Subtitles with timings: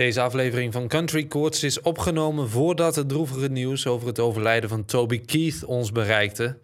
[0.00, 4.84] Deze aflevering van Country Courts is opgenomen voordat het droevige nieuws over het overlijden van
[4.84, 6.58] Toby Keith ons bereikte.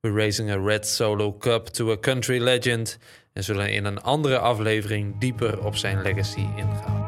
[0.00, 2.98] We're raising a red solo cup to a country legend
[3.32, 7.05] en zullen in een andere aflevering dieper op zijn legacy ingaan.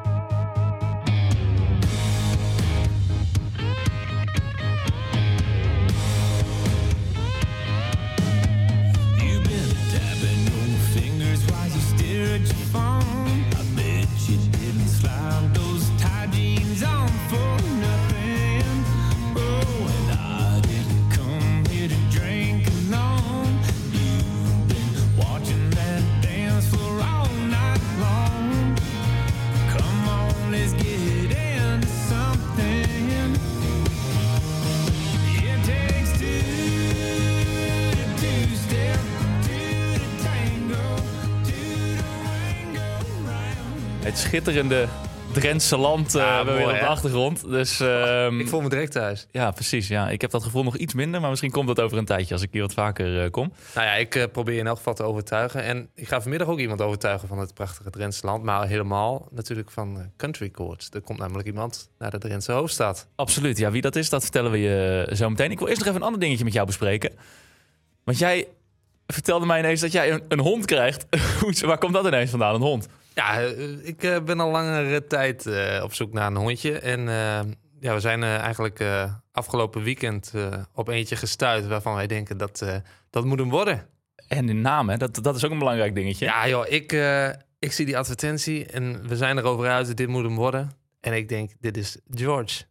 [44.29, 44.87] Schitterende
[45.33, 47.49] Drentse land Ja, mooi, op de achtergrond.
[47.49, 49.27] Dus ehm, Ik voel me direct thuis.
[49.31, 49.89] ja, precies.
[49.89, 50.09] Ja.
[50.11, 52.43] Ik heb dat gevoel nog iets minder, maar misschien komt dat over een tijdje als
[52.43, 53.53] ik hier wat vaker eh, kom.
[53.75, 55.63] Nou ja, ik eh, probeer in elk geval te overtuigen.
[55.63, 58.43] En ik ga vanmiddag ook iemand overtuigen van het prachtige Drentse land.
[58.43, 60.89] Maar helemaal natuurlijk van Country Courts.
[60.93, 63.07] Er komt namelijk iemand naar de Drentse hoofdstad.
[63.15, 63.59] Absoluut.
[63.59, 65.51] Ja, wie dat is, dat vertellen we je zo meteen.
[65.51, 67.13] Ik wil eerst nog even een ander dingetje met jou bespreken.
[68.05, 68.47] Want jij
[69.07, 71.07] vertelde mij ineens dat jij een, een hond krijgt.
[71.61, 72.89] Waar komt dat ineens vandaan, een hond?
[73.19, 76.79] Ja, eh, ik eh, ben al langere tijd eh, op zoek naar een hondje.
[76.79, 77.01] En
[77.81, 78.85] ja, we zijn eigenlijk
[79.33, 80.33] afgelopen weekend
[80.75, 81.67] op eentje gestuurd...
[81.67, 82.65] waarvan wij denken dat
[83.11, 83.87] dat moet hem worden.
[84.29, 84.97] En de naam, hè?
[84.97, 86.25] Dat, dat is ook een belangrijk dingetje.
[86.25, 86.93] Ja joh, ik,
[87.59, 89.97] ik zie die advertentie en we zijn erover uit.
[89.97, 90.71] Dit moet hem worden.
[91.01, 92.65] En ik denk, dit is George.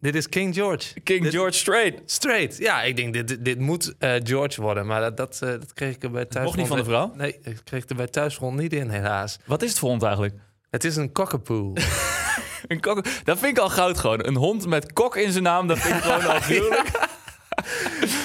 [0.00, 1.00] Dit is King George.
[1.00, 2.02] King Dit- George Strait.
[2.06, 2.56] Straight.
[2.58, 4.86] Ja, ik denk, dit, dit- moet eh, George worden.
[4.86, 6.44] Maar dat, dat, eh, dat kreeg ik er bij thuis.
[6.44, 7.12] Mocht niet van de vrouw?
[7.16, 9.38] Nee, ik kreeg er bij thuisgrond niet in, helaas.
[9.46, 10.34] Wat is het voor hond eigenlijk?
[10.70, 11.72] Het is een cockapoo.
[12.68, 13.04] Een kok.
[13.24, 14.26] Dat vind ik al goud gewoon.
[14.26, 16.90] Een hond met kok in zijn naam, dat vind ik gewoon al gruwelijk.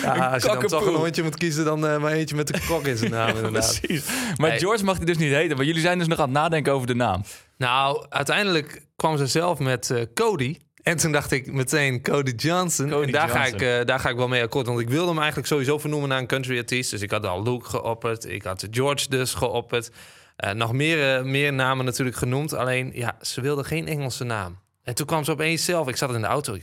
[0.02, 2.60] Ja, als je dan toch een hondje moet kiezen, dan eh, maar eentje met de
[2.68, 3.80] kok in zijn naam inderdaad.
[3.82, 4.06] Precies.
[4.36, 4.52] Maar.
[4.52, 5.58] George mag hij dus niet heten.
[5.58, 7.22] Maar jullie zijn dus nog aan het nadenken over de naam.
[7.58, 10.58] Nou, uiteindelijk kwam ze zelf met Cody.
[10.86, 12.90] En toen dacht ik meteen Cody Johnson.
[12.90, 14.68] Cody en daar ga, ik, eh, daar ga ik wel mee akkoord.
[14.68, 16.92] Want ik wilde hem eigenlijk sowieso vernoemen naar een country artiest.
[16.92, 18.26] Dus ik had al Luke geopperd.
[18.26, 19.92] Ik had George dus geopperd.
[20.36, 22.54] Eh, nog meer, eh, meer namen natuurlijk genoemd.
[22.54, 24.60] Alleen, ja, ze wilde geen Engelse naam.
[24.84, 25.88] En toen kwam ze opeens zelf.
[25.88, 26.58] Ik zat in de auto.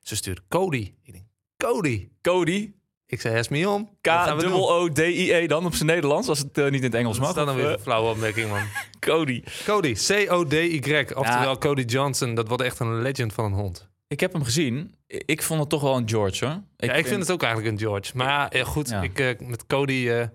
[0.00, 0.94] Ze stuurde Cody.
[1.02, 1.24] Ik denk,
[1.56, 2.08] Cody.
[2.22, 2.74] Cody.
[3.08, 3.88] Ik zei, hes me om.
[4.00, 7.28] K-O-O-D-I-E dan op zijn Nederlands, als het eh, niet in het Engels mag.
[7.28, 8.60] is dat dan Of, weer eh, een flauwe opmerking, man?
[9.00, 9.42] Cody.
[9.64, 10.98] Cody, C-O-D-Y.
[11.14, 11.56] Oftewel Ja.
[11.58, 12.34] Cody Johnson.
[12.34, 13.88] Dat wordt echt een legend van een hond.
[14.08, 14.94] Ik heb hem gezien.
[15.06, 16.60] Ik vond het toch wel een George, hoor.
[16.76, 18.12] ja, ik vind, het ook eigenlijk een George.
[18.16, 19.02] Maar ja, goed, Ja.
[19.02, 20.26] Ik, eh, met Cody eh,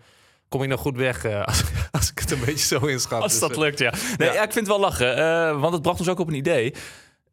[0.50, 3.22] kom ik nog goed weg eh, als, als ik het een beetje zo inschat.
[3.22, 3.94] Als Dus, dat lukt, ja.
[4.18, 4.34] Nee, Ja.
[4.34, 4.44] ja.
[4.44, 5.16] ik vind het wel lachen.
[5.18, 6.74] eh, want het bracht ons ook op een idee.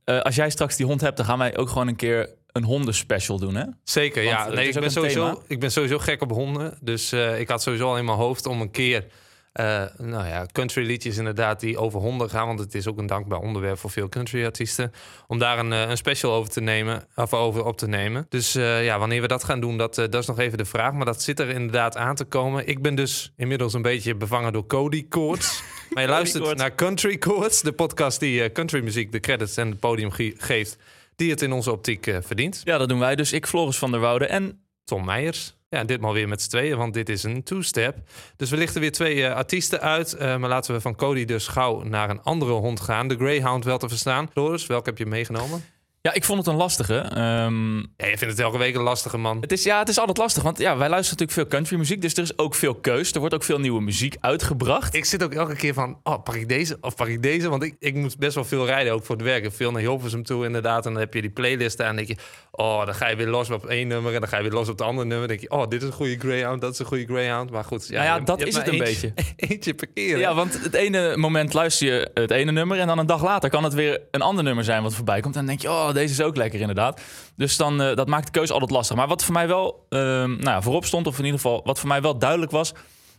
[0.04, 2.64] Eh, als jij straks die hond hebt, dan gaan wij ook gewoon een keer een
[2.64, 3.64] hondenspecial doen, hè?
[3.84, 4.46] Zeker, Want, ja.
[4.46, 5.38] eh, Nee, het ik, ben sowieso, thema.
[5.46, 6.78] ik ben sowieso gek op honden.
[6.80, 9.04] Dus eh, ik had sowieso al in mijn hoofd om een keer...
[9.52, 12.46] eh, nou ja, country liedjes inderdaad die over honden gaan.
[12.46, 14.92] Want het is ook een dankbaar onderwerp voor veel country artiesten.
[15.26, 18.26] Om daar een, een special over te nemen, of over op te nemen.
[18.28, 20.92] Dus ja, wanneer we dat gaan doen, dat, eh, dat is nog even de vraag.
[20.92, 22.66] Maar dat zit er inderdaad aan te komen.
[22.66, 25.62] Ik ben dus inmiddels een beetje bevangen door Cody Koorts.
[25.92, 29.80] maar je luistert naar Country Koorts, de podcast die eh, countrymuziek de credits en het
[29.80, 30.76] podium ge- geeft.
[31.18, 32.60] Die het in onze optiek eh, verdient.
[32.64, 33.16] Ja, dat doen wij.
[33.16, 34.62] Dus ik, Floris van der Woude en...
[34.84, 35.56] Tom Meijers.
[35.68, 37.96] Ja, ditmaal weer met z'n tweeën, want dit is een two-step.
[38.36, 40.14] Dus we lichten weer twee eh, artiesten uit.
[40.14, 43.08] eh, maar laten we van Cody dus gauw naar een andere hond gaan.
[43.08, 44.28] De Greyhound wel te verstaan.
[44.30, 45.64] Floris, welke heb je meegenomen?
[46.08, 46.94] Ja, ik vond het een lastige.
[46.98, 49.38] Ehm, Ja, je vindt het elke week een lastige man.
[49.40, 52.00] het, is, ja, het is altijd lastig, want ja, wij luisteren natuurlijk veel countrymuziek.
[52.02, 53.12] Dus er is ook veel keus.
[53.12, 54.94] Er wordt ook veel nieuwe muziek uitgebracht.
[54.94, 57.48] Ik zit ook elke keer van, oh, pak ik deze of pak ik deze?
[57.48, 59.52] Want ik, ik moet best wel veel rijden, ook voor het werk.
[59.52, 60.86] Veel naar Hilversum toe inderdaad.
[60.86, 61.86] En dan heb je die playlist aan.
[61.88, 64.14] En dan denk je, oh, dan ga je weer los op één nummer.
[64.14, 65.28] En dan ga je weer los op het andere nummer.
[65.28, 67.50] Dan denk je, oh, dit is een goede Greyhound, dat is een goede Greyhound.
[67.50, 70.14] Maar goed, ja, Nou ja, je- dat je is het een eentje, Eentje per keer.
[70.14, 70.20] hè?
[70.20, 72.78] Ja, want het ene moment luister je het ene nummer...
[72.78, 75.36] en dan een dag later kan het weer een ander nummer zijn wat voorbij komt.
[75.36, 77.00] En dan denk je, oh, deze is ook lekker inderdaad.
[77.36, 78.96] Dus dan, eh, dat maakt de keuze altijd lastig.
[78.96, 80.00] Maar wat voor mij wel ehm,
[80.30, 82.72] nou ja, voorop stond, of in ieder geval wat voor mij wel duidelijk was...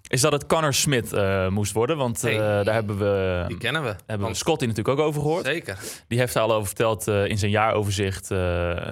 [0.07, 1.97] is dat het Connor Smith eh, moest worden.
[1.97, 2.63] Want eh, Hey.
[2.63, 3.87] daar hebben we, Die kennen we.
[3.87, 5.45] hebben we Want- Scotty natuurlijk ook over gehoord.
[5.45, 5.77] Zeker.
[6.07, 8.31] Die heeft daar al over verteld in zijn jaaroverzicht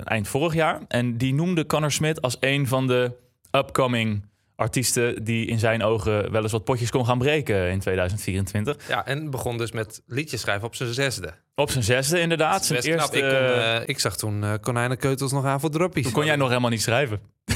[0.03, 0.79] eind vorig jaar.
[0.87, 3.11] En die noemde Connor Smith als een van de
[3.51, 4.25] upcoming
[4.57, 5.23] artiesten...
[5.23, 8.87] die in zijn ogen wel eens wat potjes kon gaan breken in 2024.
[8.87, 11.33] Ja, en begon dus met liedjes schrijven op zijn zesde.
[11.55, 12.65] Op zijn zesde inderdaad.
[12.65, 16.03] Zijn eerste, Ik, kon, eh, ik zag toen eh konijnenkeutels nog aan voor droppies.
[16.03, 17.19] toen kon jij nog helemaal niet schrijven.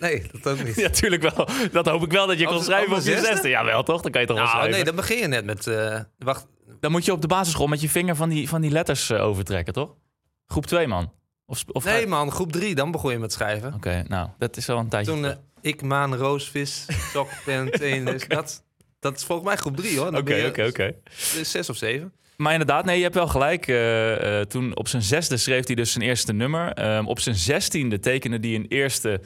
[0.00, 0.76] Nee, dat ook niet.
[0.84, 1.48] Ja, tuurlijk wel.
[1.72, 3.26] Dat hoop ik wel dat je kon schrijven op je zesde?
[3.26, 3.48] zesde.
[3.48, 4.00] Ja, wel toch?
[4.02, 4.76] Dan kan je toch wel Nou, schrijven.
[4.76, 5.66] nee, dan begin je net met...
[5.66, 6.46] eh, wacht,
[6.80, 9.72] Dan moet je op de basisschool met je vinger van die, van die letters overtrekken,
[9.72, 9.94] toch?
[10.46, 11.12] Groep 2, man.
[11.46, 13.74] Of, of nee man, groep drie, dan begon je met schrijven.
[13.74, 15.12] Oké, nou, dat is al een tijdje.
[15.12, 15.34] Toen.
[15.60, 18.04] Ik, maan, roos, vis, sok, pen, teen.
[18.04, 18.64] dus dat,
[19.00, 20.16] dat is volgens mij groep drie hoor.
[20.16, 20.94] Oké, oké, oké.
[21.42, 22.12] Zes of zeven.
[22.36, 23.66] Maar inderdaad, nee, je hebt wel gelijk.
[23.66, 26.72] Eh, eh, toen op zijn zesde schreef hij dus zijn eerste nummer.
[26.72, 29.20] Ehm, op zijn zestiende tekende hij een eerste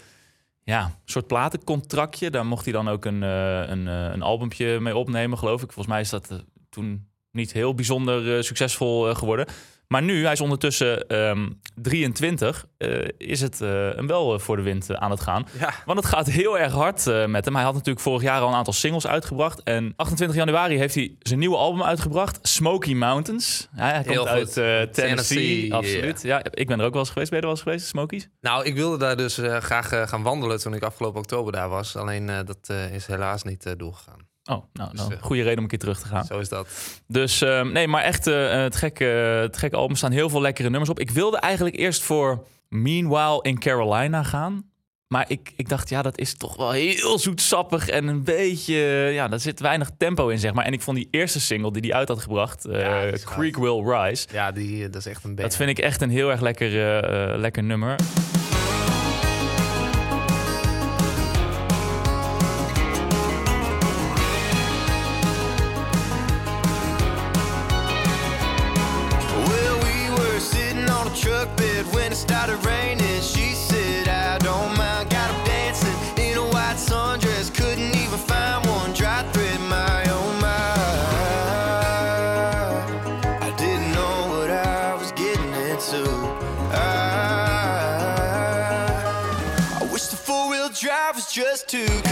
[0.65, 2.31] ja, soort platencontractje.
[2.31, 5.73] Daar mocht hij dan ook een, eh, een, een albumpje mee opnemen, geloof ik.
[5.73, 9.47] Volgens mij is dat toen niet heel bijzonder eh, succesvol geworden.
[9.89, 14.57] Maar nu, hij is ondertussen ehm 23, eh, is het eh, hem wel eh, voor
[14.57, 15.47] de wind aan het gaan.
[15.59, 17.55] Ja, Want het gaat heel erg hard met hem.
[17.55, 19.63] Hij had natuurlijk vorig jaar al een aantal singles uitgebracht.
[19.63, 22.39] En 28 januari heeft hij zijn nieuwe album uitgebracht.
[22.43, 23.69] Smoky Mountains.
[23.77, 24.57] Ja, hij Heel komt uit goed.
[24.57, 24.93] eh, Tennessee.
[24.93, 26.23] Tennessee, absoluut.
[26.23, 27.31] Ja, ik ben er ook wel eens geweest.
[27.31, 28.29] Ben je er wel eens geweest, Smokies?
[28.41, 31.97] nou ik wilde daar dus graag gaan wandelen toen ik afgelopen oktober daar was.
[31.97, 34.29] Alleen dat is helaas niet doorgegaan.
[34.50, 36.25] Oh, nou, nou goede reden om een keer terug te gaan.
[36.25, 36.69] Zo is dat.
[37.06, 40.69] Dus ehm, nee, maar echt eh, het, gekke, het gekke album staan heel veel lekkere
[40.70, 40.99] nummers op.
[41.00, 44.73] Ik wilde eigenlijk eerst voor Meanwhile in Carolina gaan.
[45.08, 48.75] Maar ik, ik dacht, ja, dat is toch wel heel zoetsappig en een beetje...
[49.12, 50.64] Ja, daar zit weinig tempo in, zeg maar.
[50.64, 53.25] En ik vond die eerste single die hij uit had gebracht, eh, Ja, die.
[53.25, 54.26] Creek Will Rise...
[54.32, 55.56] Ja, die, dat is echt een Dat band.
[55.56, 56.70] vind ik echt een heel erg lekker,
[57.38, 57.96] lekker nummer.
[91.75, 92.04] Was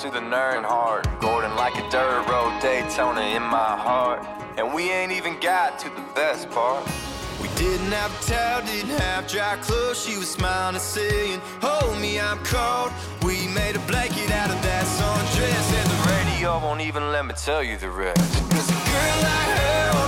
[0.00, 1.20] fast through the Nernhart.
[1.20, 4.24] Gordon like a dirt road Daytona in my heart.
[4.56, 6.86] And we ain't even got to the best part.
[7.40, 10.04] We didn't have a towel, didn't have dry clothes.
[10.04, 12.92] She was smiling and saying, Hold me, I'm cold.
[13.22, 15.68] We made a blanket out of that sundress.
[15.78, 18.50] And the radio won't even let me tell you the rest.
[18.50, 19.99] Cause a girl like her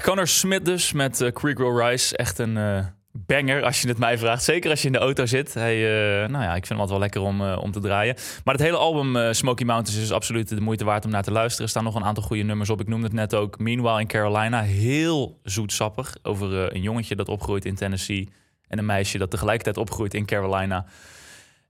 [0.00, 2.16] Connor Smith dus met eh, Creek Rise.
[2.16, 4.42] Echt een eh, banger als je het mij vraagt.
[4.42, 5.54] Zeker als je in de auto zit.
[5.54, 8.14] Hij, eh, nou ja, ik vind hem altijd wel lekker om, om te draaien.
[8.44, 11.64] Maar het hele album Smoky Mountains is absoluut de moeite waard om naar te luisteren.
[11.64, 12.80] Er staan nog een aantal goede nummers op.
[12.80, 13.58] Ik noemde het net ook.
[13.58, 14.62] Meanwhile in Carolina.
[14.62, 16.14] Heel zoetsappig.
[16.22, 18.28] Over een jongetje dat opgroeit in Tennessee.
[18.68, 20.86] En een meisje dat tegelijkertijd opgroeit in Carolina.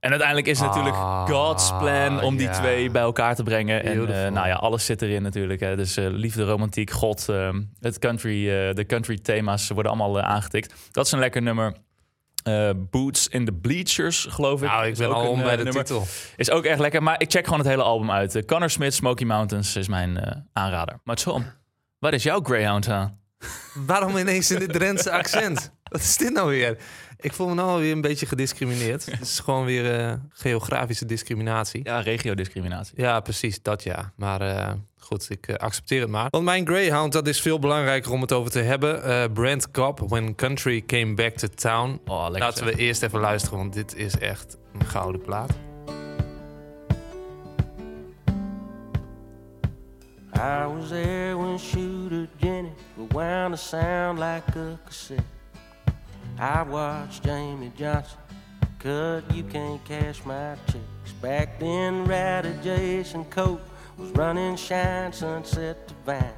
[0.07, 2.53] En uiteindelijk is het natuurlijk Ah, God's plan om die ja.
[2.53, 3.85] twee bij elkaar te brengen.
[3.85, 5.61] En eh, nou ja, alles zit erin natuurlijk.
[5.61, 5.77] Hè.
[5.77, 7.49] Dus eh, liefde, romantiek, God, eh,
[7.81, 10.75] het country, eh, de country thema's worden allemaal aangetikt.
[10.91, 11.77] Dat is een lekker nummer.
[12.43, 14.69] Eh, Boots in the Bleachers, geloof ik.
[14.69, 15.85] Nou, ik Is ben ook al een, om bij de nummer.
[15.85, 16.07] titel.
[16.37, 18.45] Is ook erg lekker, maar ik check gewoon het hele album uit.
[18.45, 21.01] Connor Smith, Smoky Mountains is mijn eh, aanrader.
[21.05, 21.45] Maar Tom,
[21.99, 23.19] wat is jouw Greyhound aan?
[23.87, 25.73] Waarom ineens in dit Drentse accent?
[25.85, 26.77] Wat is dit nou weer?
[27.27, 29.07] Ik voel me nou alweer een beetje gediscrimineerd.
[29.11, 31.81] Het is gewoon weer eh, geografische discriminatie.
[31.85, 33.01] Ja, regiodiscriminatie.
[33.01, 34.13] Ja, precies, dat ja.
[34.17, 36.27] Maar eh, goed, ik eh, accepteer het maar.
[36.31, 39.05] Want mijn Greyhound, dat is veel belangrijker om het over te hebben.
[39.05, 42.01] Eh Brent Cobb, When Country Came Back to Town.
[42.05, 45.51] Oh, lekker Laten we eerst even luisteren, want dit is echt een gouden plaat.
[50.35, 55.36] I was there when Shooter Jenny rewound a sound like a cassette.
[56.39, 58.19] I watched Jamie Johnson
[58.79, 61.13] cut You Can't Cash My Checks.
[61.23, 63.63] Back then, Ratty Jason Cope
[63.97, 66.35] was running Shine Sunset to Vine,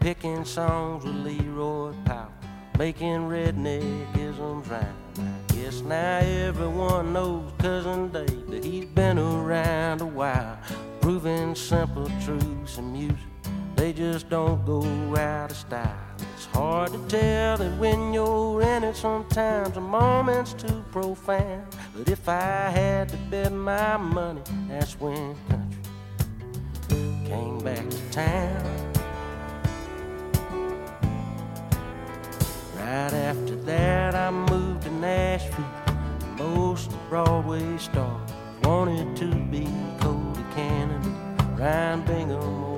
[0.00, 2.32] picking songs with Leroy Powell,
[2.76, 4.96] making redneckisms rhyme.
[5.16, 10.58] I guess now everyone knows Cousin Dave that he's been around a while,
[11.00, 13.18] proving simple truths in music.
[13.76, 14.82] They just don't go
[15.16, 16.15] out of style.
[16.36, 21.64] It's hard to tell that when you're in it, sometimes a moment's too profound.
[21.96, 25.80] But if I had to bet my money, that's when country
[27.24, 28.92] came back to town.
[32.74, 35.64] Right after that, I moved to Nashville.
[36.36, 38.30] Most Broadway stars
[38.62, 39.66] wanted to be
[40.00, 41.08] Cody Canada,
[41.56, 42.75] Ryan Bingham,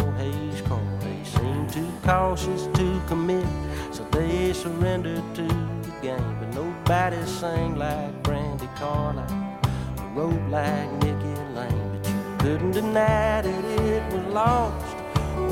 [2.09, 3.45] cautious to commit,
[3.93, 6.37] so they surrendered to the game.
[6.41, 9.61] But nobody sang like Brandy Carlisle,
[10.15, 11.91] wrote like Nicky Lane.
[11.93, 14.97] But you couldn't deny that it was lost,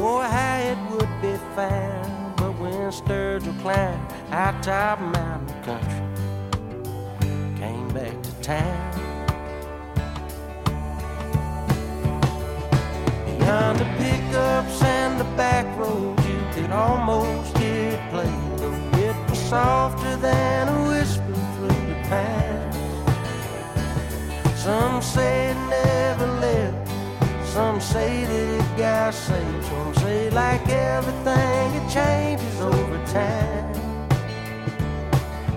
[0.00, 2.36] or how it would be found.
[2.36, 6.04] But when Sturgill climbed high top mountain country,
[7.60, 8.92] came back to town.
[13.26, 16.25] Beyond the pickups and the back roads,
[16.56, 18.32] could almost it play.
[18.56, 22.76] Though it was softer than a whisper through the pines.
[24.64, 26.88] Some say it never left.
[27.52, 29.64] Some say that it got saved.
[29.66, 33.72] Some say, like everything, it changes over time.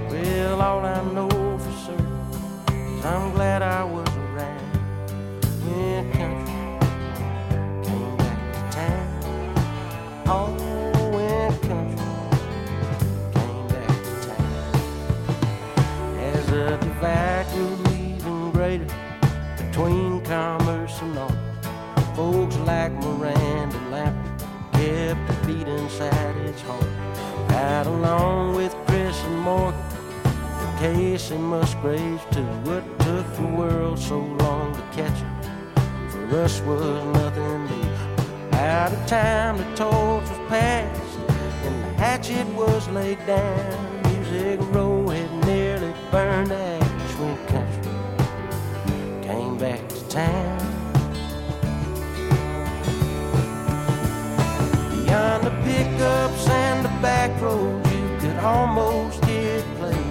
[0.10, 1.29] Well, all I know
[1.63, 4.68] for certain is I'm glad I was around
[5.63, 6.49] when country
[17.00, 17.46] divide
[17.94, 18.86] even greater
[19.56, 21.34] between commerce and art,
[22.13, 26.84] folks like Miranda Lambert kept the beat inside its heart.
[27.51, 29.79] Right along with Chris and Morgan,
[30.25, 32.44] and Casey Musgraves too.
[32.68, 36.12] What took the world so long to catch up?
[36.12, 38.58] For us was nothing new.
[38.58, 41.20] Out of time, the torch was passed,
[41.63, 43.88] and the hatchet was laid down.
[58.43, 60.03] Almost it play.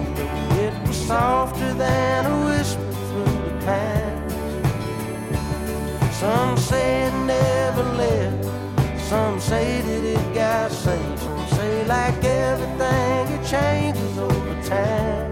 [0.63, 4.33] It was softer than a whisper through the pines.
[6.15, 8.45] Some say it never left.
[9.09, 11.19] Some say that it got saved.
[11.19, 15.31] Some say, like everything, it changes over time.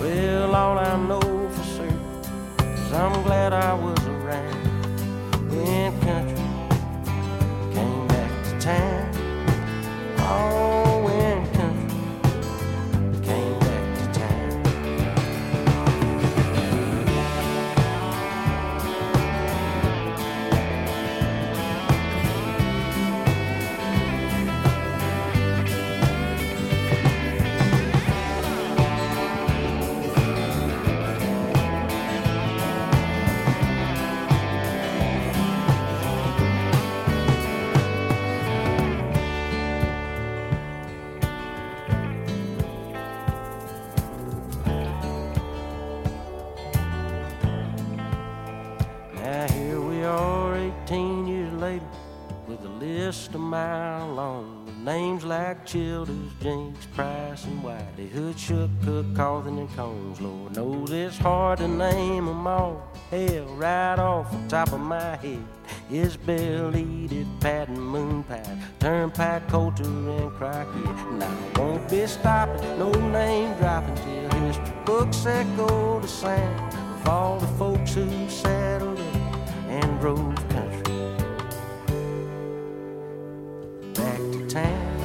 [0.00, 2.00] Well, all I know for certain
[2.62, 3.95] is I'm glad I was
[57.98, 60.20] and Whitey, Hood, Shook, Cook, Cawthon, and Combs.
[60.20, 62.82] Lord knows it's hard to name 'em all.
[63.10, 65.44] Hell, right off the top of my head
[65.90, 71.12] is Edith, Patton, Moon Pie, Turnpike, Coulter, and Crockett.
[71.12, 77.08] Now I won't be stopping, no name dropping till history books echo the sound of
[77.08, 79.22] all the folks who settled in
[79.68, 81.14] and drove country
[83.94, 84.95] back to town.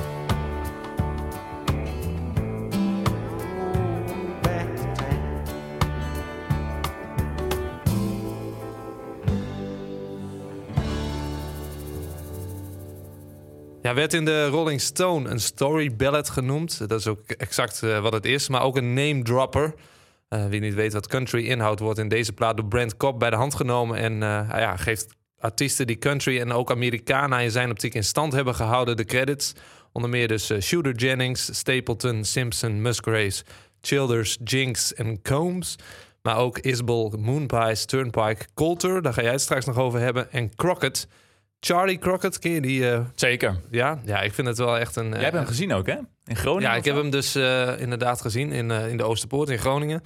[13.81, 16.89] Ja, werd in de Rolling Stone een story ballad genoemd.
[16.89, 18.50] Dat is ook exact eh, wat het is.
[18.50, 19.73] Maar ook een name dropper.
[20.27, 23.29] Eh, wie niet weet wat country inhoudt, wordt in deze plaat door Brent Cobb bij
[23.29, 23.97] de hand genomen.
[23.97, 25.07] En hij ja, geeft
[25.39, 29.53] artiesten die country en ook Americana in zijn optiek in stand hebben gehouden de credits.
[29.91, 33.43] Onder meer dus Shooter Jennings, Stapleton, Simpson, Musgraves,
[33.81, 35.75] Childers, Jinx en Combs.
[36.21, 40.31] Maar ook Isbell, Moonpies, Turnpike, Coulter, daar ga jij het straks nog over hebben.
[40.31, 41.07] En Crockett.
[41.63, 42.91] Charlie Crockett, ken je die?
[42.91, 43.56] eh, Zeker.
[43.70, 44.00] ja?
[44.06, 45.08] ja, ik vind het wel echt een...
[45.10, 45.96] Jij eh, hebt hem gezien ook, hè?
[46.25, 46.70] In Groningen?
[46.70, 50.01] ja, ik heb hem dus eh, inderdaad gezien in, eh, in de Oosterpoort in Groningen.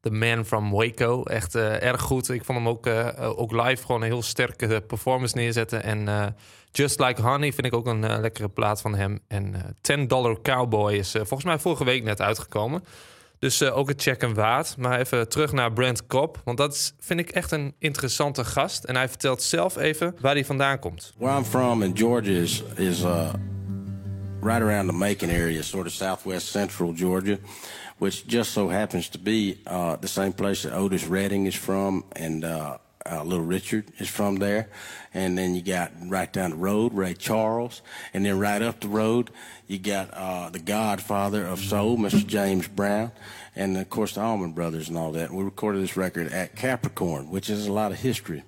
[0.00, 1.22] The Man from Waco.
[1.22, 2.28] Echt eh, erg goed.
[2.30, 5.82] Ik vond hem ook, eh, ook live gewoon een heel sterke performance neerzetten.
[5.82, 6.26] En eh,
[6.72, 9.18] Just Like Honey vind ik ook een eh, lekkere plaat van hem.
[9.28, 12.84] En eh 10 Dollar Cowboy is eh, volgens mij vorige week net uitgekomen.
[13.40, 14.76] Dus eh, ook een check en waard.
[14.76, 16.36] Maar even terug naar Brent Cobb.
[16.44, 18.84] Want dat is, vind ik echt een interessante gast.
[18.84, 21.12] En hij vertelt zelf even waar hij vandaan komt.
[21.18, 23.32] Where I'm from in Georgia is is uh,
[24.40, 27.36] right around the Macon area, sort of southwest central Georgia,
[27.98, 32.04] which just so happens to be uh, the same place that Otis Redding is from,
[32.12, 32.44] and
[33.10, 34.68] uh, Little Richard is from there.
[35.14, 37.82] And then you got right down the road Ray Charles,
[38.14, 39.30] and then right up the road
[39.66, 42.26] you got uh, the Godfather of soul, Mr.
[42.26, 43.12] James Brown,
[43.54, 45.30] and of course the Allman Brothers and all that.
[45.30, 48.42] We recorded this record at Capricorn, which is a lot of history.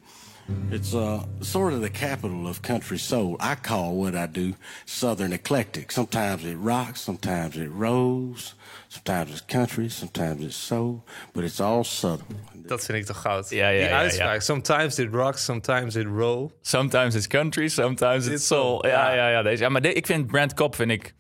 [0.71, 3.37] It's uh, sort of the capital of country soul.
[3.38, 4.54] I call what I do
[4.85, 5.92] Southern eclectic.
[5.92, 8.54] Sometimes it rocks, sometimes it rolls,
[8.88, 12.40] sometimes it's country, sometimes it's soul, but it's all Southern.
[12.66, 13.50] Dat vind ik toch goud.
[13.50, 14.35] Ja, ja, Die ja, uitspraak.
[14.35, 14.40] ja.
[14.40, 16.50] Sometimes it rocks, sometimes it roll.
[16.61, 18.61] Sometimes it's country, sometimes it's It's soul.
[18.81, 19.28] soul, Ja, ja.
[19.28, 19.42] ja.
[19.42, 19.62] Deze.
[19.62, 21.14] ja maar de- ik vind Brent Cobb vind ik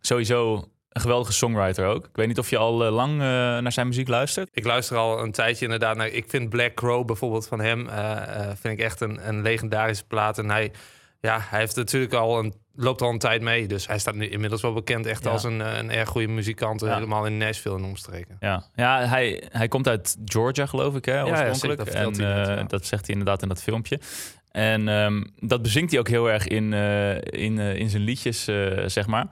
[0.00, 0.54] sowieso
[0.88, 2.04] een geweldige songwriter ook.
[2.04, 4.48] Ik weet niet of je al eh, lang eh, naar zijn muziek luistert.
[4.52, 6.06] Ik luister al een tijdje inderdaad naar...
[6.08, 7.88] Ik vind Black Crow bijvoorbeeld van hem...
[7.88, 10.38] eh, eh, vind ik echt een, een legendarische plaat.
[10.38, 10.72] En hij,
[11.24, 13.66] ja, hij heeft natuurlijk al een, loopt al een tijd mee.
[13.66, 15.30] Dus hij staat nu inmiddels wel bekend echt Ja.
[15.30, 16.80] als een, een erg goede muzikant.
[16.80, 16.94] Ja.
[16.94, 18.36] Helemaal in Nashville en omstreken.
[18.40, 21.60] Ja, ja hij, hij komt uit Georgia, geloof ik, hè, ja, oorspronkelijk.
[21.60, 22.62] zeker, dat en vertelt hij net, eh, ja.
[22.62, 24.00] dat zegt hij inderdaad in dat filmpje.
[24.50, 28.44] En ehm, dat bezingt hij ook heel erg in, eh, in, eh, in zijn liedjes,
[28.86, 29.26] zeg maar.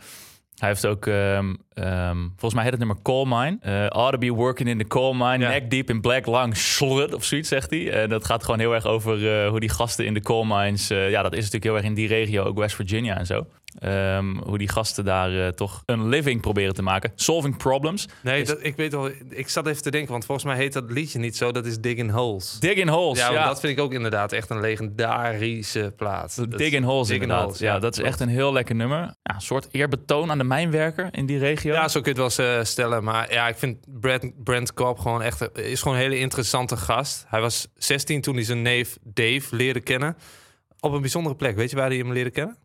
[0.63, 3.59] Hij heeft ook, ehm, ehm, volgens mij heet het nummer Coal Mine.
[3.61, 5.49] Eh ought to be working in the coal mine, Ja.
[5.49, 7.93] neck deep in black lung, slut of zoiets, zegt hij.
[7.93, 10.91] En dat gaat gewoon heel erg over eh, hoe die gasten in de coal mines...
[10.91, 13.47] eh, ja, dat is natuurlijk heel erg in die regio, ook West Virginia en zo.
[13.79, 17.13] Ehm, hoe die gasten daar eh, toch een living proberen te maken.
[17.15, 18.09] Solving problems.
[18.23, 19.11] Nee, Is- dat, ik weet wel...
[19.29, 21.53] Ik zat even te denken, want volgens mij heet dat liedje niet zo.
[21.53, 22.59] Dat is Digging Holes.
[22.59, 23.19] Dig in holes.
[23.19, 26.37] ja, Ja, dat vind ik ook inderdaad echt een legendarische plaat.
[26.37, 27.45] Dat- Dig in Holes Dig in inderdaad.
[27.47, 28.99] Holes, ja, dat is echt een heel lekker nummer.
[28.99, 31.73] Ja, een soort eerbetoon aan de mijnwerker in die regio.
[31.73, 33.05] Ja, zo kun je het wel eens eh, stellen.
[33.05, 35.41] Maar ja, ik vind Brent, Brent Cobb gewoon echt...
[35.41, 37.25] een- is gewoon een hele interessante gast.
[37.29, 40.17] Hij was 16 toen hij zijn neef Dave leerde kennen.
[40.81, 41.57] Op een bijzondere plek.
[41.57, 42.57] Weet je waar hij hem leerde kennen?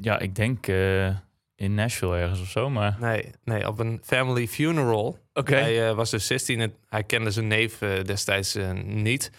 [0.00, 1.06] Ja, ik denk eh,
[1.54, 2.96] in Nashville ergens of zo, maar...
[3.00, 5.18] Nee, nee op een family funeral.
[5.32, 5.54] Oké.
[5.54, 9.30] Hij eh, was dus 16 en hij kende zijn neef eh, destijds niet.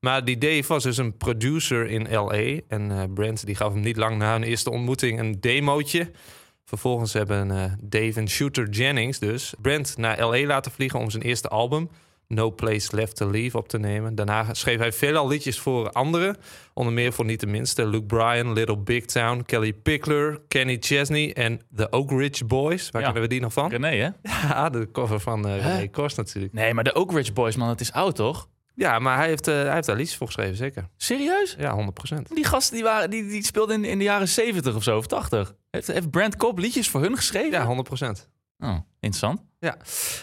[0.00, 2.60] Maar die Dave was dus een producer in L.A.
[2.68, 6.10] En Brent die gaf hem niet lang na hun eerste ontmoeting een demootje.
[6.64, 7.48] Vervolgens hebben
[7.82, 10.46] Dave en Shooter Jennings dus Brent naar L.A.
[10.46, 11.90] laten vliegen om zijn eerste album...
[12.34, 14.14] No Place Left to Leave op te nemen.
[14.14, 16.36] Daarna schreef hij veelal liedjes voor anderen.
[16.74, 21.32] Onder meer voor niet de minste Luke Bryan, Little Big Town, Kelly Pickler, Kenny Chesney
[21.32, 22.90] en The Oak Ridge Boys.
[22.90, 23.06] Waar Ja.
[23.06, 23.70] kennen we die nog van?
[23.70, 24.08] René, hè?
[24.48, 26.52] Ja, de cover van eh René Korst natuurlijk.
[26.52, 28.48] Nee, maar de Oak Ridge Boys, man, het is oud, toch?
[28.76, 30.88] Ja, maar hij heeft, eh, hij heeft daar liedjes voor geschreven, zeker.
[30.96, 31.54] Serieus?
[31.58, 32.28] Ja, 100%.
[32.34, 35.06] Die gasten die, waren, die, die speelden in, in de jaren 70 of zo, of
[35.06, 35.54] 80.
[35.70, 37.50] Heeft, heeft Brent Cobb liedjes voor hun geschreven?
[37.50, 37.84] Ja,
[38.16, 38.28] 100%.
[38.64, 39.40] Oh, interessant.
[39.58, 39.76] Ja.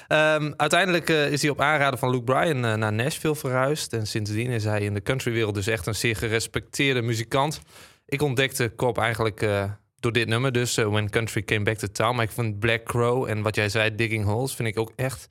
[0.08, 3.94] Ehm, uiteindelijk eh, is hij op aanraden van Luke Bryan eh, naar Nashville verhuisd.
[3.94, 7.62] En sindsdien is hij in de countrywereld dus echt een zeer gerespecteerde muzikant.
[8.06, 9.64] Ik ontdekte Cobb eigenlijk eh,
[10.00, 12.16] door dit nummer, dus When Country Came Back to Town.
[12.16, 15.28] Maar ik vond Black Crow en wat jij zei, Digging Holes, vind ik ook echt,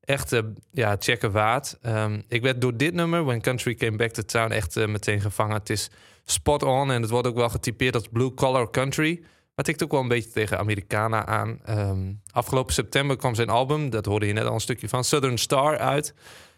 [0.00, 1.78] echt ja, checken waard.
[1.82, 5.54] Ehm, ik werd door dit nummer, When Country Came Back to Town, echt meteen gevangen.
[5.54, 5.90] Het is
[6.24, 9.22] spot on en het wordt ook wel getypeerd als blue collar country.
[9.54, 11.60] Maar tikt ook wel een beetje tegen Americana aan.
[11.64, 15.38] Ehm, afgelopen september kwam zijn album, dat hoorde je net al een stukje van, Southern
[15.38, 16.14] Star uit.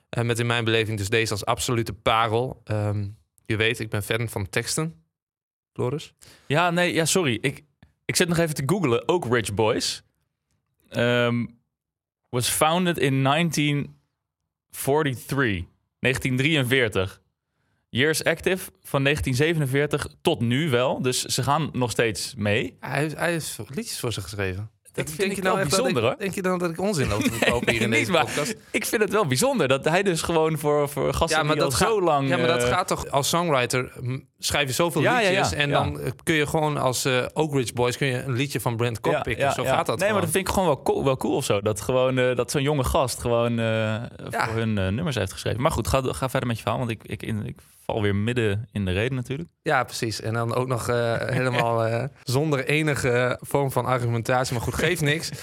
[0.08, 2.60] Eh, met in mijn beleving dus deze als absolute parel.
[2.64, 3.08] Ehm,
[3.46, 5.04] je weet, ik ben fan van teksten.
[5.72, 6.14] Floris?
[6.46, 7.38] Ja, nee, ja, sorry.
[7.40, 7.64] Ik,
[8.04, 9.08] ik zit nog even te googlen.
[9.08, 10.02] Oak Ridge Boys.
[10.88, 11.46] Ehm,
[12.28, 15.64] was founded in 1943.
[15.98, 17.22] 1943.
[17.96, 21.02] Years active van 1947 tot nu wel.
[21.02, 22.76] Dus ze gaan nog steeds mee.
[22.80, 24.70] Hij, hij heeft liedjes voor ze geschreven.
[24.92, 26.14] Dat vind ik je nou wel dat bijzonder, hoor.
[26.18, 28.54] Denk je dan dat ik onzin loop te verkopen hier in deze maar podcast?
[28.70, 31.88] ik vind het wel bijzonder dat hij dus gewoon voor, voor gasten die al gaat-
[31.88, 32.28] zo lang...
[32.28, 35.50] Ja, maar dat eh, gaat toch als songwriter m, schrijf je zoveel Ja, ja, liedjes
[35.50, 35.82] ja, en ja.
[35.82, 39.00] dan kun je gewoon als eh Oak Ridge Boys kun je een liedje van Brent
[39.00, 39.44] Cobb ja, pikken.
[39.44, 39.74] ja, Zo ja.
[39.74, 39.98] gaat dat.
[39.98, 41.60] Nee, maar dat vind ik gewoon wel cool, wel cool of zo.
[41.60, 43.56] Dat, gewoon, eh, dat zo'n jonge gast gewoon
[44.30, 45.60] voor hun nummers heeft geschreven.
[45.62, 48.14] Maar goed, ga, ga verder met je verhaal, want ik, ik, in, ik val weer
[48.14, 49.48] midden in de reden natuurlijk.
[49.62, 50.20] Ja, precies.
[50.20, 54.54] En dan ook nog eh, helemaal eh, zonder enige vorm van argumentatie.
[54.54, 55.30] Maar goed, geeft niks.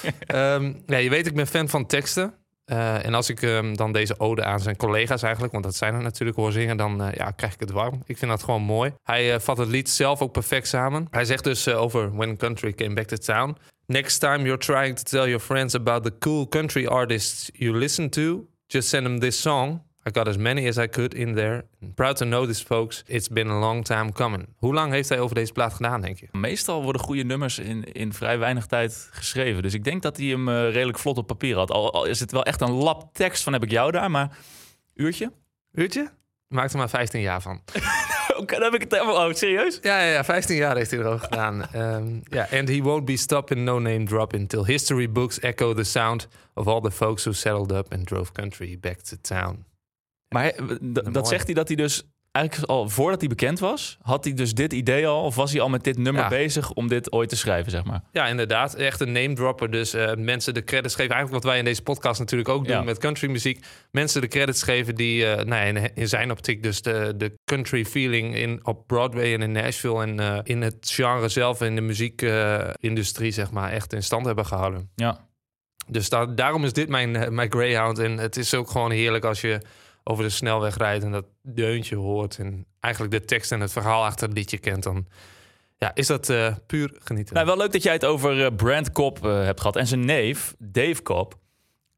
[0.86, 2.34] Ja, je weet, ik ben fan van teksten.
[2.66, 5.94] Eh, en als ik ehm, dan deze ode aan zijn collega's eigenlijk, want dat zijn
[5.94, 8.02] er natuurlijk hoor zingen, dan ja, krijg ik het warm.
[8.06, 8.94] Ik vind dat gewoon mooi.
[9.04, 11.08] Hij vat het lied zelf ook perfect samen.
[11.10, 13.58] Hij zegt dus over When Country Came Back to Town.
[13.86, 18.10] Next time you're trying to tell your friends about the cool country artists you listen
[18.10, 19.82] to, just send them this song.
[20.08, 21.66] I got as many as I could in there.
[21.96, 23.04] Proud to know this, folks.
[23.08, 24.48] It's been a long time coming.
[24.58, 26.28] Hoe lang heeft hij over deze plaat gedaan, denk je?
[26.32, 29.62] Meestal worden goede nummers in, in vrij weinig tijd geschreven.
[29.62, 31.72] Dus ik denk dat hij hem eh, redelijk vlot op papier had.
[31.72, 34.38] Al, al is het wel echt een lap tekst van heb ik jou daar, maar
[34.96, 35.32] uurtje?
[35.74, 36.12] Uurtje?
[36.48, 37.62] Maak er maar 15 jaar van.
[38.38, 39.28] Oké, dan heb ik het helemaal...
[39.28, 39.80] Oh, serieus?
[39.82, 41.66] Ja, ja, ja 15 jaar heeft hij erover gedaan.
[41.72, 45.84] Ehm, Ja, and he won't be stopping, no name drop until history books echo the
[45.84, 49.66] sound of all the folks who settled up and drove country back to town.
[50.34, 50.54] Maar
[51.12, 54.54] dat zegt hij dat hij dus eigenlijk al voordat hij bekend was, had hij dus
[54.54, 56.28] dit idee al, of was hij al met dit nummer Ja.
[56.30, 58.02] bezig om dit ooit te schrijven, zeg maar.
[58.12, 58.74] Ja, inderdaad.
[58.74, 59.72] Echt een name dropper.
[59.72, 61.12] Dus eh, mensen de credits geven.
[61.12, 62.82] Eigenlijk wat wij in deze podcast natuurlijk ook doen Ja.
[62.84, 63.66] met countrymuziek.
[63.92, 67.86] Mensen de credits geven die eh, nou in, in zijn optiek dus de, de country
[67.86, 71.82] feeling in, op Broadway en in Nashville en eh, in het genre zelf en de
[71.82, 74.90] muziekindustrie zeg maar echt in stand hebben gehouden.
[74.96, 75.28] Ja.
[75.88, 78.00] Dus da- daarom is dit mijn, mijn Greyhound.
[78.00, 79.62] En het is ook gewoon heerlijk als je
[80.04, 82.38] over de snelweg rijdt en dat deuntje hoort.
[82.38, 84.84] En eigenlijk de tekst en het verhaal achter het liedje kent.
[84.84, 85.08] Dan
[85.82, 87.34] ja, is dat eh, puur genieten.
[87.34, 89.76] Nou, wel leuk dat jij het over eh, Brand Cobb eh, hebt gehad.
[89.76, 91.34] En zijn neef, Dave Cobb.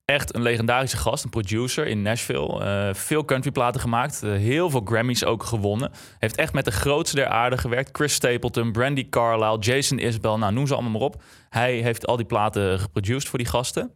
[0.05, 2.91] Echt een legendarische gast, een producer in Nashville.
[2.95, 4.21] Veel countryplaten gemaakt.
[4.21, 5.91] heel veel Grammys ook gewonnen.
[6.19, 7.89] Heeft echt met de grootste der aarde gewerkt.
[7.91, 10.35] Chris Stapleton, Brandy Carlisle, Jason Isbell.
[10.35, 11.21] Nou, noem ze allemaal maar op.
[11.49, 13.91] Hij heeft al die platen geproduced voor die gasten.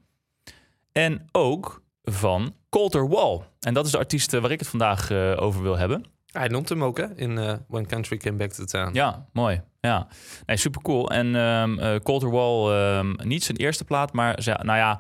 [0.91, 3.39] En ook van Colter Wall.
[3.60, 6.04] En dat is de artiest eh, waar ik het vandaag eh, over wil hebben.
[6.32, 8.93] Hij noemt hem ook hè, in eh, When Country Came Back to Town.
[8.93, 9.62] Ja, mooi.
[9.82, 10.08] Ja,
[10.46, 11.12] nee, super cool.
[11.12, 11.36] En
[11.80, 15.00] eh, Colter Wall, ehm, niet zijn eerste plaat, maar ze- nou ja,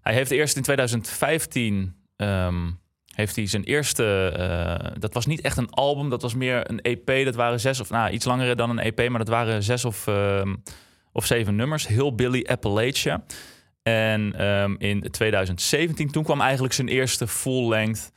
[0.00, 2.70] hij heeft eerst in 2015 ehm,
[3.14, 4.94] heeft hij zijn eerste.
[4.98, 7.24] dat was niet echt een album, dat was meer een EP.
[7.24, 10.08] Dat waren zes of nou iets langer dan een EP, maar dat waren zes of,
[11.12, 11.86] of zeven nummers.
[11.86, 13.22] Heel Billy Appalachia.
[13.82, 18.12] En ehm, in 2017 toen kwam eigenlijk zijn eerste full-length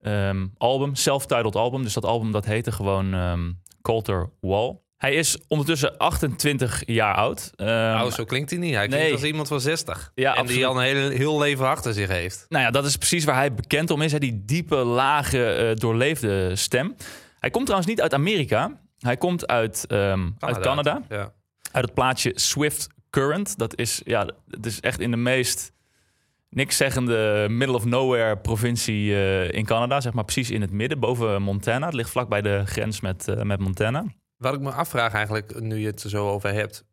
[0.00, 1.82] ehm, album, self-titled album.
[1.82, 3.50] Dus dat album dat heette gewoon ehm,
[3.82, 4.82] Colter Wall.
[4.96, 7.50] Hij is ondertussen 28 jaar oud.
[7.56, 8.74] Nou, zo klinkt hij niet.
[8.74, 9.12] Hij klinkt Nee.
[9.14, 10.10] als iemand van 60.
[10.14, 10.54] Ja, en absoluut.
[10.56, 12.46] die al een heel, heel leven achter zich heeft.
[12.48, 14.12] Nou ja, dat is precies waar hij bekend om is.
[14.12, 14.18] Hè?
[14.18, 16.94] Die diepe, lage, eh, doorleefde stem.
[17.38, 18.80] Hij komt trouwens niet uit Amerika.
[18.98, 21.02] Hij komt uit, ehm, uit Canada.
[21.08, 21.32] Ja.
[21.72, 23.58] Uit het plaatsje Swift Current.
[23.58, 25.72] Dat is, ja, dat is echt in de meest
[26.50, 30.00] niks zeggende middle of nowhere provincie eh, in Canada.
[30.00, 31.86] Zeg maar precies in het midden, boven Montana.
[31.86, 34.04] Het ligt vlak bij de grens met, eh, met Montana.
[34.36, 36.84] Wat ik me afvraag eigenlijk, nu je het er zo over hebt.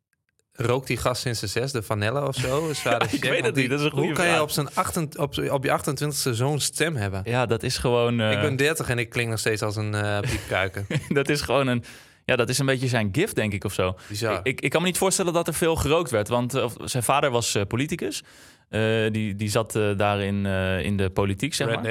[0.54, 2.68] Rookt die gast sinds de zesde vanille of zo?
[2.84, 5.18] De ik weet het niet, dat is een goede Hoe kan je op, zijn achtend,
[5.18, 7.22] op, z'n- op je 28ste zo'n stem hebben?
[7.26, 8.20] Ja, dat is gewoon...
[8.20, 10.86] eh, Ik ben 30 en ik klink nog steeds als een eh piepkuiken.
[11.10, 11.84] dat is gewoon een...
[12.32, 13.96] Ja, dat is een beetje zijn gift, denk ik, of zo.
[14.08, 14.40] Bizar.
[14.44, 16.28] Ik, ik kan me niet voorstellen dat er veel gerookt werd.
[16.28, 18.24] Want eh, of- zijn vader was eh, politicus.
[18.70, 20.46] Eh, die, die zat eh, daar in,
[20.84, 21.84] in de politiek, zeg maar.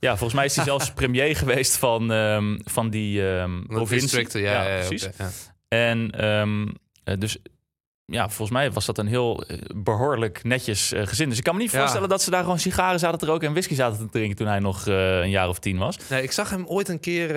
[0.00, 4.40] Ja, volgens mij is hij zelfs premier geweest van, ehm, van die ehm provincie.
[4.40, 5.08] Ja, ja, ja, precies.
[5.68, 6.66] En ehm,
[7.04, 7.38] eh, dus
[8.12, 11.28] ja, volgens mij was dat een heel eh, behoorlijk netjes eh, gezin.
[11.28, 11.78] Dus ik kan me niet Ja.
[11.78, 14.46] voorstellen dat ze daar gewoon sigaren zaten te roken en whisky zaten te drinken toen
[14.46, 15.96] hij nog eh, een jaar of tien was.
[16.08, 17.32] Nee, ik zag hem ooit een keer,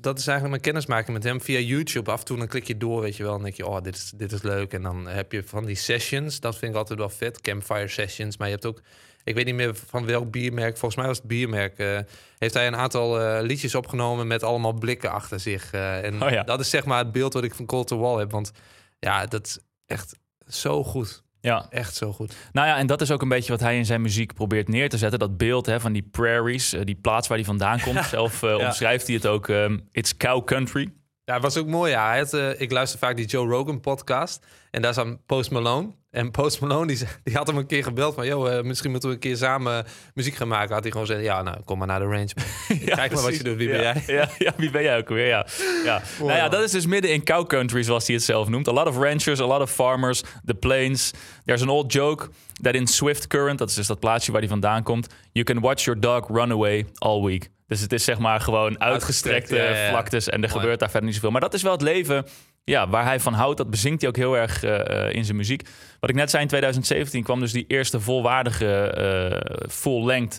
[0.00, 2.10] dat is eigenlijk mijn kennismaking met hem via YouTube.
[2.10, 3.34] Af en toe dan klik je door, weet je wel.
[3.34, 4.72] En denk je, oh, dit is, dit is leuk.
[4.72, 7.40] En dan heb je van die sessions, dat vind ik altijd wel vet.
[7.40, 8.36] Campfire sessions.
[8.36, 8.80] Maar je hebt ook,
[9.24, 12.04] ik weet niet meer van welk biermerk, volgens mij was het biermerk.
[12.38, 15.72] heeft hij een aantal liedjes opgenomen met allemaal blikken achter zich.
[15.72, 16.42] en Oh ja.
[16.42, 18.30] dat is zeg maar het beeld wat ik van Colter Wall heb.
[18.30, 18.52] Want
[18.98, 19.60] ja, dat
[19.90, 21.22] echt zo goed.
[21.42, 22.36] Ja, Echt zo goed.
[22.52, 24.88] nou ja, en dat is ook een beetje wat hij in zijn muziek probeert neer
[24.88, 25.18] te zetten.
[25.18, 28.04] Dat beeld hè, van die prairies, eh, die plaats waar hij vandaan komt.
[28.16, 28.66] Zelf eh, Ja.
[28.66, 30.92] omschrijft hij het ook, ehm, it's cow country.
[31.30, 31.90] Ja, het was ook mooi.
[31.90, 32.08] Ja.
[32.08, 34.46] Hij had, eh, ik luister vaak die Joe Rogan podcast.
[34.70, 35.88] En daar zat Post Malone.
[36.10, 38.26] En Post Malone die, die had hem een keer gebeld van...
[38.26, 40.72] Yo, eh, misschien moeten we een keer samen muziek gaan maken.
[40.72, 42.28] Had hij gewoon gezegd, ja, nou, kom maar naar de range.
[42.84, 44.02] Kijk maar wat je doet, wie ben Ja, jij?
[44.16, 45.26] Ja, ja, wie ben jij ook weer?
[45.26, 45.46] Ja.
[45.84, 46.02] Ja.
[46.18, 48.68] nou ja, dat is dus midden in cow country, zoals hij het zelf noemt.
[48.68, 51.10] A lot of ranchers, a lot of farmers, the plains.
[51.44, 52.28] There's an old joke
[52.62, 55.60] that in Swift Current, dat is dus dat plaatsje waar hij vandaan komt, you can
[55.60, 57.50] watch your dog run away all week.
[57.70, 60.60] Dus het is zeg maar gewoon uitgestrekte Uitgestrekt, ja, vlaktes en er Mooi.
[60.60, 61.30] gebeurt daar verder niet zoveel.
[61.30, 62.26] Maar dat is wel het leven
[62.64, 63.56] ja, waar hij van houdt.
[63.56, 65.68] Dat bezinkt hij ook heel erg eh, eh, in zijn muziek.
[66.00, 70.38] Wat ik net zei, in 2017 kwam dus die eerste volwaardige eh, full-length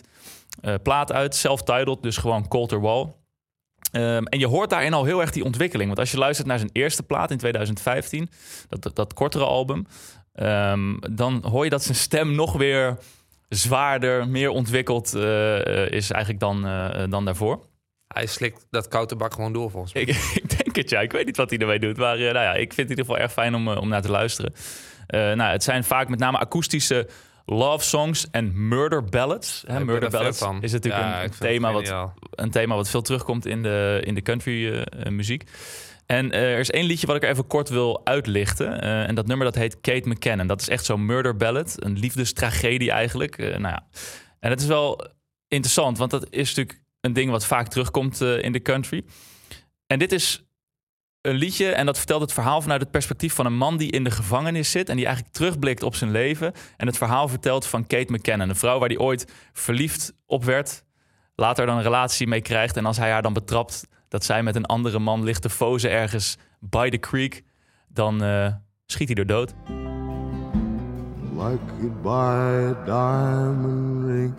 [0.82, 1.34] plaat uit.
[1.34, 3.14] Self-titled, dus gewoon Colter Wall.
[3.92, 5.88] Ehm, en je hoort daarin al heel erg die ontwikkeling.
[5.88, 8.30] Want als je luistert naar zijn eerste plaat in 2015,
[8.68, 9.86] dat, dat, dat kortere album,
[10.32, 12.98] ehm, dan hoor je dat zijn stem nog weer
[13.54, 17.66] zwaarder, meer ontwikkeld eh, eh, is eigenlijk dan, eh, dan daarvoor.
[18.06, 20.02] Hij slikt dat koude bak gewoon door, volgens mij.
[20.02, 20.08] Ik,
[20.42, 21.00] ik denk het, ja.
[21.00, 21.96] Ik weet niet wat hij ermee doet.
[21.96, 24.10] Maar nou ja, ik vind het in ieder geval erg fijn om, om naar te
[24.10, 24.52] luisteren.
[25.06, 27.08] Nou, het zijn vaak met name akoestische
[27.46, 29.64] love songs en murder ballads.
[29.66, 33.46] Hè, murder er ballads is natuurlijk Ja, een thema wat een thema wat veel terugkomt
[33.46, 35.44] in de, in de country eh, eh, muziek.
[36.06, 38.80] En eh, er is één liedje wat ik er even kort wil uitlichten.
[38.80, 40.46] En dat nummer dat heet Kate McKinnon.
[40.46, 41.74] Dat is echt zo'n murder ballad.
[41.78, 43.38] Een liefdestragedie eigenlijk.
[43.38, 43.86] Nou ja.
[44.40, 45.06] En het is wel
[45.48, 49.04] interessant, want dat is natuurlijk een ding wat vaak terugkomt in de country.
[49.86, 50.44] En dit is
[51.22, 54.04] een liedje en dat vertelt het verhaal vanuit het perspectief van een man die in
[54.04, 57.86] de gevangenis zit en die eigenlijk terugblikt op zijn leven en het verhaal vertelt van
[57.86, 60.84] Kate McKinnon, een vrouw waar hij ooit verliefd op werd,
[61.34, 64.56] later dan een relatie mee krijgt en als hij haar dan betrapt dat zij met
[64.56, 67.42] een andere man ligt te fozen ergens by the creek,
[67.88, 68.46] dan eh,
[68.86, 69.54] schiet hij er dood.
[71.34, 71.60] like
[72.06, 74.34] a diamond ring.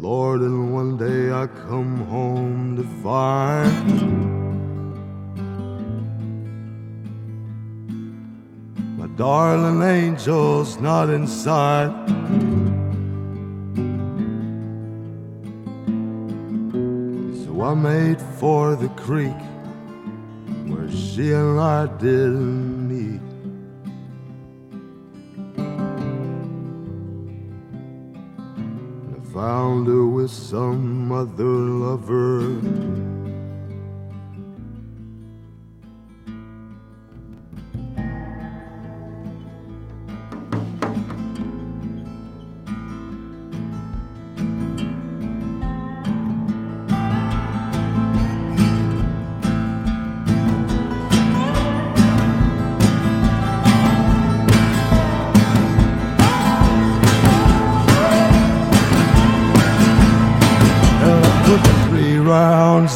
[0.00, 4.26] Lord, and one day I come home to find
[8.98, 11.92] my darling angel's not inside.
[17.44, 19.40] So I made for the creek
[20.66, 22.75] where she and I didn't
[29.36, 33.15] found her with some other lover.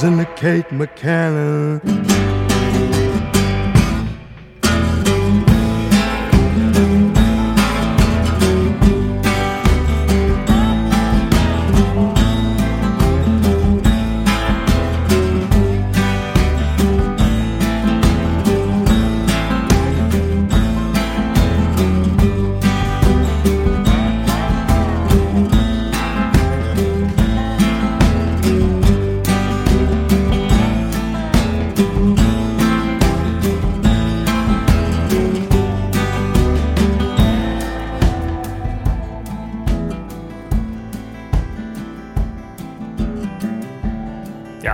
[0.02, 2.29] In the Kate McCannon.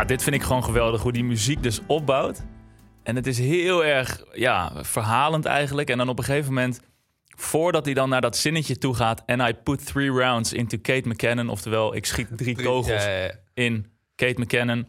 [0.07, 2.42] Dit vind ik gewoon geweldig hoe die muziek dus opbouwt.
[3.03, 5.90] En het is heel erg ja, verhalend eigenlijk.
[5.90, 6.81] En dan op een gegeven moment,
[7.37, 9.23] voordat hij dan naar dat zinnetje toe gaat...
[9.27, 11.49] en I put three rounds into Kate McKinnon...
[11.49, 13.31] oftewel, ik schiet drie kogels Ja, ja, ja.
[13.55, 14.87] in Kate McKinnon...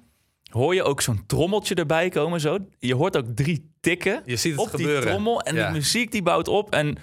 [0.49, 2.57] hoor je ook zo'n trommeltje erbij komen zo.
[2.79, 5.01] Je hoort ook drie tikken Je ziet het op gebeuren.
[5.01, 5.41] die trommel.
[5.41, 6.71] En die muziek die bouwt op.
[6.71, 6.97] En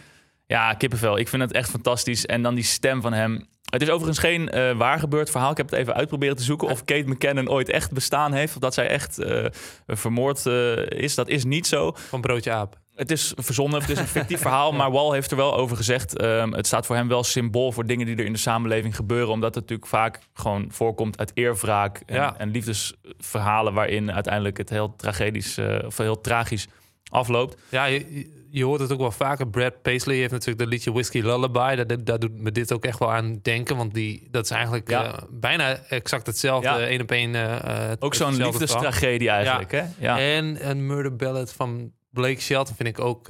[0.46, 1.18] ja, kippenvel.
[1.18, 2.26] Ik vind het echt fantastisch.
[2.26, 3.48] En dan die stem van hem.
[3.74, 5.50] Het is overigens geen eh waar gebeurd verhaal.
[5.50, 8.54] Ik heb het even uitproberen te zoeken of Kate McKinnon ooit echt bestaan heeft.
[8.54, 9.44] Of dat zij echt eh,
[9.86, 11.14] vermoord eh, is.
[11.14, 11.92] Dat is niet zo.
[11.96, 12.78] Van Broodje Aap.
[12.94, 14.72] Het is verzonnen, het is een fictief verhaal.
[14.72, 16.16] Maar Wal heeft er wel over gezegd.
[16.18, 19.28] ehm, het staat voor hem wel symbool voor dingen die er in de samenleving gebeuren.
[19.32, 22.02] Omdat het natuurlijk vaak gewoon voorkomt uit eerwraak.
[22.06, 22.34] En, Ja.
[22.38, 26.66] en liefdesverhalen waarin uiteindelijk het heel tragedisch of heel tragisch
[27.10, 27.56] afloopt.
[27.68, 29.48] Ja, je, je hoort het ook wel vaker.
[29.48, 31.84] Brad Paisley heeft natuurlijk dat liedje Whiskey Lullaby.
[32.04, 33.76] Daar doet me dit ook echt wel aan denken.
[33.76, 35.04] Want die, dat is eigenlijk Ja.
[35.16, 36.68] eh, bijna exact hetzelfde.
[36.68, 36.80] Ja.
[36.80, 37.34] één op één.
[37.34, 39.72] eh, eh, Ook zo'n liefdestragedie eigenlijk.
[39.72, 39.82] Hè?
[39.98, 40.18] Ja.
[40.18, 43.26] En een murder ballad van Blake Shelton vind ik ook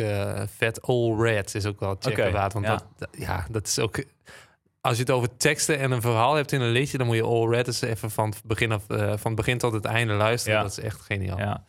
[0.56, 0.82] vet.
[0.82, 2.52] All Red is ook wel checken waard.
[2.52, 2.70] Want ja.
[2.72, 4.04] Dat, dat- ja, dat is ook...
[4.80, 7.22] als je het over teksten en een verhaal hebt in een liedje, dan moet je
[7.24, 10.56] All Red eens even van het begin, af, van het begin tot het einde luisteren.
[10.56, 10.62] Ja.
[10.62, 11.38] Dat is echt geniaal.
[11.38, 11.64] Ja.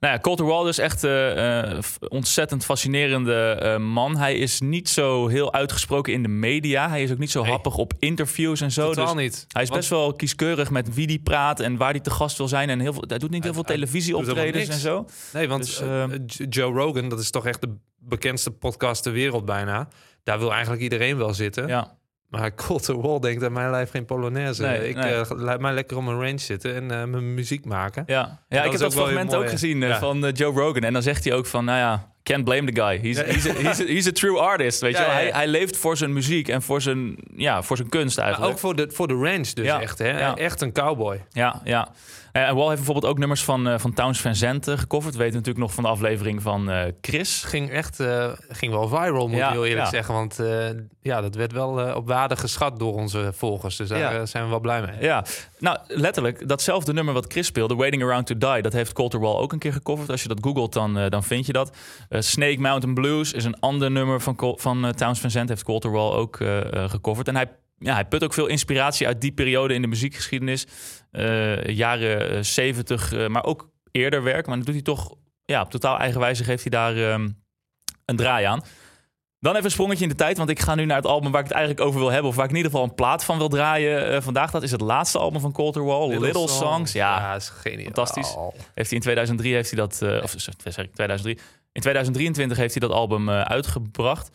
[0.00, 4.16] Nou ja, Colter is echt een ontzettend fascinerende eh, man.
[4.16, 6.88] Hij is niet zo heel uitgesproken in de media.
[6.88, 7.50] Hij is ook niet zo Nee.
[7.50, 8.86] happig op interviews en zo.
[8.88, 9.44] Totaal Dus niet.
[9.48, 12.38] Hij is Want- best wel kieskeurig met wie die praat en waar hij te gast
[12.38, 12.68] wil zijn.
[12.70, 15.06] En heel veel, hij doet niet heel veel televisieoptredens en zo.
[15.32, 19.12] Nee, want Dus, eh, ehm, Joe Rogan, dat is toch echt de bekendste podcast ter
[19.12, 19.88] wereld bijna.
[20.24, 21.66] Daar wil eigenlijk iedereen wel zitten.
[21.68, 21.98] Ja,
[22.30, 24.62] Maar Colter Wall denkt aan mijn lijf geen Polonaise.
[24.62, 25.12] Nee, ik nee.
[25.14, 28.04] eh, laat mij lekker op mijn range zitten en eh, mijn muziek maken.
[28.06, 28.16] ja.
[28.48, 29.98] ja dat ik heb dat fragment ook gezien eh, ja.
[29.98, 30.82] van Joe Rogan.
[30.82, 32.98] En dan zegt hij ook van, nou ja, can't blame the guy.
[33.00, 33.24] He's, Ja.
[33.24, 35.14] he's, a, he's, a, he's a true artist, weet Ja, je wel.
[35.14, 38.54] Hij, hij leeft voor zijn muziek en voor zijn, ja, voor zijn kunst Maar eigenlijk.
[38.54, 39.98] ook voor de, voor de range dus echt.
[39.98, 40.34] Hè?
[40.34, 41.24] Echt een cowboy.
[41.30, 41.88] Ja, ja.
[42.32, 45.14] Eh, En Wall heeft bijvoorbeeld ook nummers van, eh, van Towns Van Zandt gecoverd.
[45.16, 47.42] Weet natuurlijk nog van de aflevering van eh, Chris.
[47.44, 48.02] ging echt
[48.48, 49.90] ging wel viral, moet Ja, ik heel eerlijk ja.
[49.90, 50.14] zeggen.
[50.14, 50.38] Want
[51.02, 53.76] ja, dat werd wel op waarde geschat door onze volgers.
[53.76, 54.26] Dus daar Ja.
[54.26, 55.00] zijn we wel blij mee.
[55.00, 55.24] Ja,
[55.58, 59.36] nou letterlijk, datzelfde nummer wat Chris speelde, Waiting Around to Die, dat heeft Colter Wall
[59.36, 60.10] ook een keer gecoverd.
[60.10, 61.76] Als je dat googelt, dan, dan vind je dat.
[62.08, 65.62] Snake Mountain Blues is een ander nummer van, Col- van eh, Towns Van Zandt, heeft
[65.62, 66.36] Colter Wall ook
[66.72, 67.28] gecoverd.
[67.28, 67.46] En hij,
[67.78, 70.66] ja, hij put ook veel inspiratie uit die periode in de muziekgeschiedenis.
[71.10, 74.46] Eh, jaren eh, 70, eh, maar ook eerder werk.
[74.46, 77.28] Maar dan doet hij toch, ja, op totaal eigenwijze geeft hij daar ehm,
[78.04, 78.62] een draai aan.
[79.40, 81.40] Dan even een sprongetje in de tijd, want ik ga nu naar het album waar
[81.40, 82.28] ik het eigenlijk over wil hebben.
[82.30, 84.50] Of waar ik in ieder geval een plaat van wil draaien eh, vandaag.
[84.50, 86.92] Dat is het laatste album van Colter Wall, Little, Songs.
[86.92, 87.84] Ja, is geniaal.
[87.84, 88.36] fantastisch.
[88.74, 91.38] heeft hij in 2003 heeft hij dat, eh, of zeg ik 2003.
[91.72, 94.30] In 2023 heeft hij dat album eh, uitgebracht.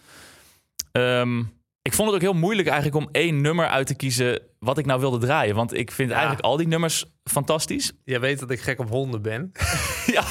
[0.92, 1.44] Ehm,
[1.86, 4.86] ik vond het ook heel moeilijk eigenlijk om één nummer uit te kiezen wat ik
[4.86, 5.56] nou wilde draaien.
[5.56, 6.16] Want ik vind Ja.
[6.16, 7.92] eigenlijk al die nummers fantastisch.
[8.04, 9.52] Jij weet dat ik gek op honden ben.
[10.16, 10.24] ja,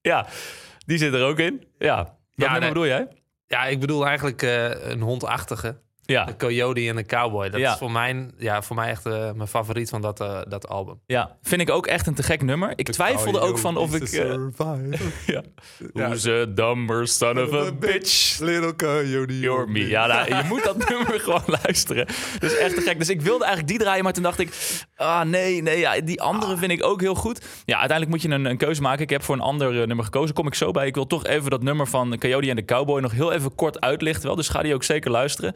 [0.00, 0.26] ja,
[0.86, 1.66] die zit er ook in.
[1.78, 2.68] Ja, nummer nee.
[2.68, 3.08] bedoel jij?
[3.46, 5.80] Ja, ik bedoel eigenlijk eh, een hondachtige.
[6.12, 7.48] Ja, Een coyote en een cowboy.
[7.50, 7.72] Dat Ja.
[7.72, 11.00] is voor mij, ja, voor mij echt eh, mijn favoriet van dat, eh, dat album.
[11.06, 12.72] ja, vind ik ook echt een te gek nummer.
[12.76, 14.02] Ik twijfelde ook van of ik...
[14.02, 14.34] eh,
[15.34, 15.42] ja.
[15.92, 18.38] Who's a dumber son of a bitch?
[18.38, 19.38] Little coyote.
[19.38, 19.86] You're me.
[19.88, 22.06] Ja, nou, je moet dat nummer gewoon luisteren.
[22.38, 22.98] Dat is echt te gek.
[22.98, 24.78] Dus ik wilde eigenlijk die draaien, maar toen dacht ik...
[24.96, 27.44] Ah, nee, nee, ja, die andere vind ik ook heel goed.
[27.64, 29.02] Ja, uiteindelijk moet je een, een keuze maken.
[29.02, 30.34] Ik heb voor een ander nummer gekozen.
[30.34, 30.86] Kom ik zo bij.
[30.86, 33.80] Ik wil toch even dat nummer van Coyote en de Cowboy nog heel even kort
[33.80, 34.26] uitlichten.
[34.26, 35.54] Wel, dus ga die ook zeker luisteren.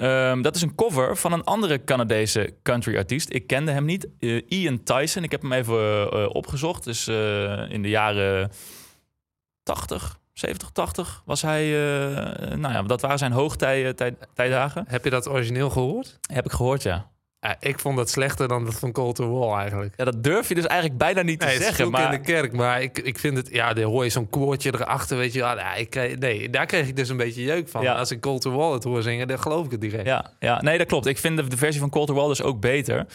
[0.00, 3.32] Ehm, dat is een cover van een andere Canadese country artiest.
[3.32, 4.08] Ik kende hem niet.
[4.18, 5.22] eh, Ian Tyson.
[5.24, 6.84] Ik heb hem even eh, opgezocht.
[6.84, 8.50] Dus eh, in de jaren
[9.62, 11.68] 80, 70, 80 was hij...
[12.56, 14.84] nou ja, dat waren zijn hoogtijdagen.
[14.88, 16.18] Heb je dat origineel gehoord?
[16.32, 17.09] Heb ik gehoord, ja.
[17.40, 19.94] Ja, ik vond dat slechter dan dat van Colter Wall eigenlijk.
[19.96, 21.90] Ja, dat durf je dus eigenlijk bijna niet te Nee, is zeggen.
[21.90, 23.48] Maar in de kerk, maar ik, ik vind het...
[23.52, 25.38] Ja, dan hoor je zo'n koortje erachter, weet je.
[25.38, 27.82] Ja, ik, kreeg- nee, daar kreeg ik dus een beetje jeuk van.
[27.82, 27.94] Ja.
[27.94, 30.06] Als ik Colter Wall het hoor zingen, dan geloof ik het direct.
[30.06, 31.06] Ja, ja, nee, dat klopt.
[31.06, 33.06] Ik vind de, de versie van Colter Wall dus ook beter.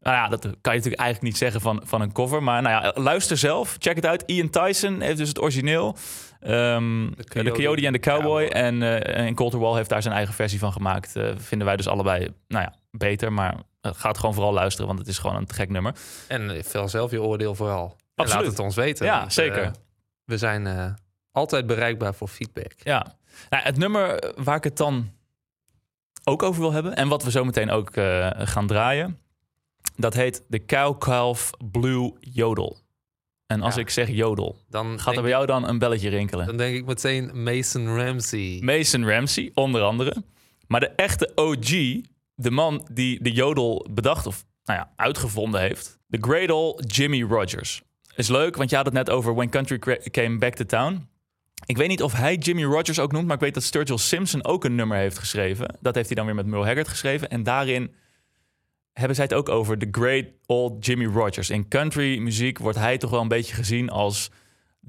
[0.00, 2.42] Nou ja, dat kan je natuurlijk eigenlijk niet zeggen van, van een cover.
[2.42, 3.76] Maar nou ja, luister zelf.
[3.78, 4.22] Check het uit.
[4.26, 5.96] Ian Tyson heeft dus het origineel.
[6.40, 8.44] Ehm, de, Coyote Coyote en de Cowboy.
[8.44, 11.16] En, eh en Colter Wall heeft daar zijn eigen versie van gemaakt.
[11.16, 13.32] Eh, vinden wij dus allebei, nou ja, beter.
[13.32, 13.54] Maar
[13.92, 15.94] gaat gewoon vooral luisteren, want het is gewoon een te gek nummer.
[16.28, 17.84] En eh, vel zelf je oordeel vooral.
[17.86, 18.42] En Absoluut.
[18.44, 19.06] laat het ons weten.
[19.06, 19.62] Ja, want, zeker.
[19.62, 19.70] eh,
[20.24, 20.92] we zijn eh,
[21.32, 22.72] altijd bereikbaar voor feedback.
[22.82, 23.16] Ja,
[23.50, 25.10] nou, het nummer waar ik het dan
[26.24, 26.96] ook over wil hebben...
[26.96, 29.18] en wat we zo meteen ook eh, gaan draaien...
[29.96, 32.82] dat heet de Cow Calf Blue Jodel.
[33.46, 33.80] En als Ja.
[33.80, 36.46] ik zeg jodel, Dan gaat er bij jou dan een belletje rinkelen?
[36.46, 38.58] Dan denk ik meteen Mason Ramsey.
[38.62, 40.14] Mason Ramsey, onder andere.
[40.66, 42.00] Maar de echte OG,
[42.34, 45.98] de man die de jodel bedacht of nou ja, uitgevonden heeft...
[46.06, 47.82] de great old Jimmy Rogers.
[48.16, 49.78] Is leuk, want je had het net over When Country
[50.10, 51.08] Came Back to Town...
[51.66, 54.44] Ik weet niet of hij Jimmy Rogers ook noemt, maar ik weet dat Sturgill Simpson
[54.44, 55.76] ook een nummer heeft geschreven.
[55.80, 57.30] Dat heeft hij dan weer met Merle Haggard geschreven.
[57.30, 57.94] En daarin
[58.92, 61.50] hebben zij het ook over the great old Jimmy Rogers.
[61.50, 64.30] In country muziek wordt hij toch wel een beetje gezien als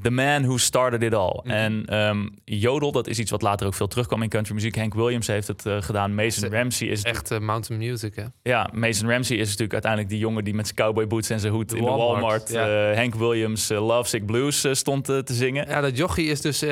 [0.01, 1.39] the man who started it all.
[1.43, 4.75] En ehm, jodel, dat is iets wat later ook veel terugkwam in country muziek.
[4.75, 6.15] Hank Williams heeft het eh, gedaan.
[6.15, 8.23] Mason Ramsey is Echt mountain music, hè?
[8.43, 11.53] ja, Mason Ramsey is natuurlijk uiteindelijk die jongen die met zijn cowboy boots en zijn
[11.53, 12.91] hoed De in de Walmart, Walmart ja.
[12.91, 15.67] eh, Hank Williams eh, Love Sick Blues stond te zingen.
[15.67, 16.63] Ja, dat jochie is dus...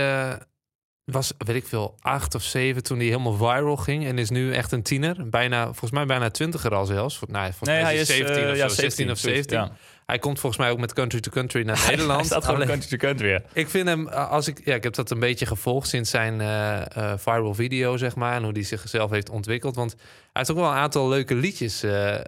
[1.05, 4.05] was, weet ik veel, acht of zeven toen hij helemaal viral ging.
[4.05, 5.29] En is nu echt een tiener.
[5.29, 7.19] Bijna, volgens mij bijna twintiger al zelfs.
[7.27, 8.81] Nou, volgens mij hij is is hij 17 eh, of ja, zo.
[8.81, 9.57] 16 of zoiets, 17.
[9.57, 9.71] Ja.
[10.06, 12.26] Hij komt volgens mij ook met Country to Country naar Hij Nederland.
[12.26, 13.28] staat gewoon Alleen- country to country.
[13.30, 13.42] ja.
[13.54, 16.41] Ik vind hem, eh, als ik, ja, ik heb dat een beetje gevolgd sinds zijn
[16.41, 18.36] eh, eh, viral video, zeg maar.
[18.36, 19.76] En hoe hij zichzelf heeft ontwikkeld.
[19.76, 20.01] Want hij
[20.32, 21.84] heeft ook wel een aantal leuke liedjes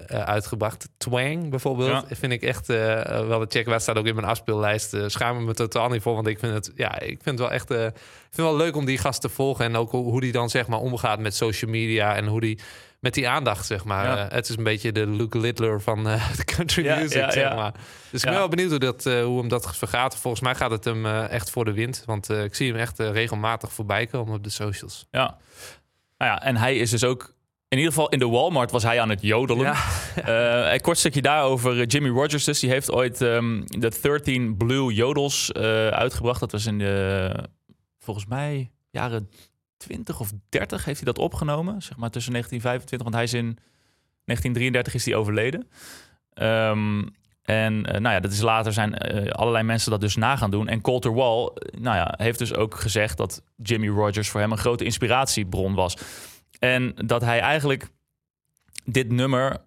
[0.09, 0.89] uitgebracht.
[0.97, 2.15] Twang bijvoorbeeld, Ja.
[2.15, 3.65] vind ik echt wel de check.
[3.65, 4.95] Waar staat ook in mijn afspeellijst.
[5.07, 7.69] Schaam me totaal niet voor, want ik vind het, ja, ik vind het wel echt,
[7.69, 7.93] ik vind
[8.29, 9.65] het wel leuk om die gast te volgen.
[9.65, 12.59] En ook hoe, hoe die dan zeg maar omgaat met social media en hoe die
[13.05, 14.05] met die aandacht, zeg maar.
[14.05, 14.25] Ja.
[14.25, 17.31] Eh, het is een beetje de Luke Littler van eh, de country Ja, music, ja,
[17.31, 17.73] zeg maar.
[18.11, 20.17] Dus ik ben wel benieuwd hoe, dat, eh, hoe hem dat vergaat.
[20.17, 22.03] Volgens mij gaat het hem echt voor de wind.
[22.05, 25.07] Want ik zie hem echt regelmatig voorbij komen op de socials.
[25.11, 25.37] Ja.
[26.17, 27.33] Nou ja, en hij is dus ook...
[27.67, 29.75] In ieder geval in de Walmart was hij aan het jodelen.
[30.73, 31.85] Een kort stukje daarover.
[31.85, 35.53] Jimmy Rogers dus, die heeft ooit ehm, de 13 Blue Jodels
[35.89, 36.39] uitgebracht.
[36.39, 37.31] Dat was in de,
[37.99, 39.29] volgens mij, jaren
[39.77, 41.81] 20 of 30 heeft hij dat opgenomen.
[41.81, 43.57] Zeg maar tussen 1925, want hij is in
[44.25, 45.67] 1933 is hij overleden.
[46.33, 47.03] Ehm,
[47.45, 50.51] en eh, nou ja, dat is later zijn eh, allerlei mensen dat dus na gaan
[50.51, 50.67] doen.
[50.67, 54.51] En Colter Wall, eh, nou ja, heeft dus ook gezegd dat Jimmy Rogers voor hem
[54.51, 55.97] een grote inspiratiebron was.
[56.59, 57.89] En dat hij eigenlijk
[58.83, 59.57] dit nummer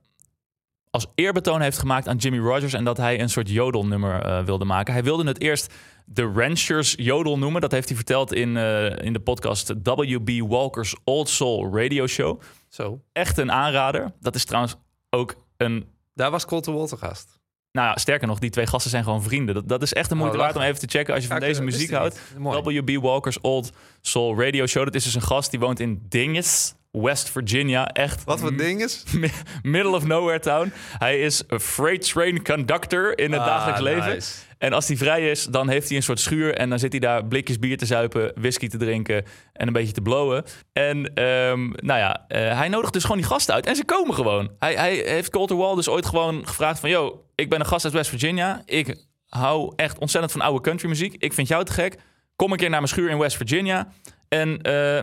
[0.90, 4.92] als eerbetoon heeft gemaakt aan Jimmy Rogers en dat hij een soort jodelnummer wilde maken.
[4.92, 5.74] Hij wilde het eerst
[6.10, 7.60] de Ranchers Jodel noemen.
[7.60, 10.30] Dat heeft hij verteld in, eh, in de podcast W.B.
[10.48, 12.40] Walker's Old Soul Radio Show.
[12.68, 13.00] Zo.
[13.12, 14.12] Echt een aanrader.
[14.20, 14.74] Dat is trouwens
[15.10, 17.38] ook een Daar was Colter Walter gast.
[17.72, 19.54] nou ja, sterker nog, die twee gasten zijn gewoon vrienden.
[19.54, 21.40] Dat, dat is echt de moeite Oh, waard om even te checken als je van
[21.40, 22.20] Ja, deze muziek houdt.
[22.38, 23.02] W.B.
[23.02, 24.84] Walker's Old Soul Radio Show.
[24.84, 27.86] Dat is dus een gast die woont in Dinges, West Virginia.
[27.88, 29.04] Echt Wat voor ding is?
[29.12, 29.30] mi-
[29.62, 30.72] middle of nowhere town.
[30.98, 34.22] Hij is een freight train conductor in het Ah, dagelijks leven.
[34.58, 36.54] En als hij vrij is, dan heeft hij een soort schuur.
[36.54, 39.92] En dan zit hij daar blikjes bier te zuipen, whisky te drinken en een beetje
[39.92, 40.44] te blowen.
[40.72, 43.66] En ehm, nou ja, eh, hij nodigt dus gewoon die gasten uit.
[43.66, 44.50] En ze komen gewoon.
[44.58, 46.90] Hij, hij heeft Colter Wall dus ooit gewoon gevraagd van...
[46.90, 48.62] Yo, ik ben een gast uit West Virginia.
[48.64, 48.96] Ik
[49.28, 51.14] hou echt ontzettend van oude countrymuziek.
[51.18, 51.96] Ik vind jou te gek.
[52.36, 53.88] Kom een keer naar mijn schuur in West Virginia.
[54.28, 55.02] En eh,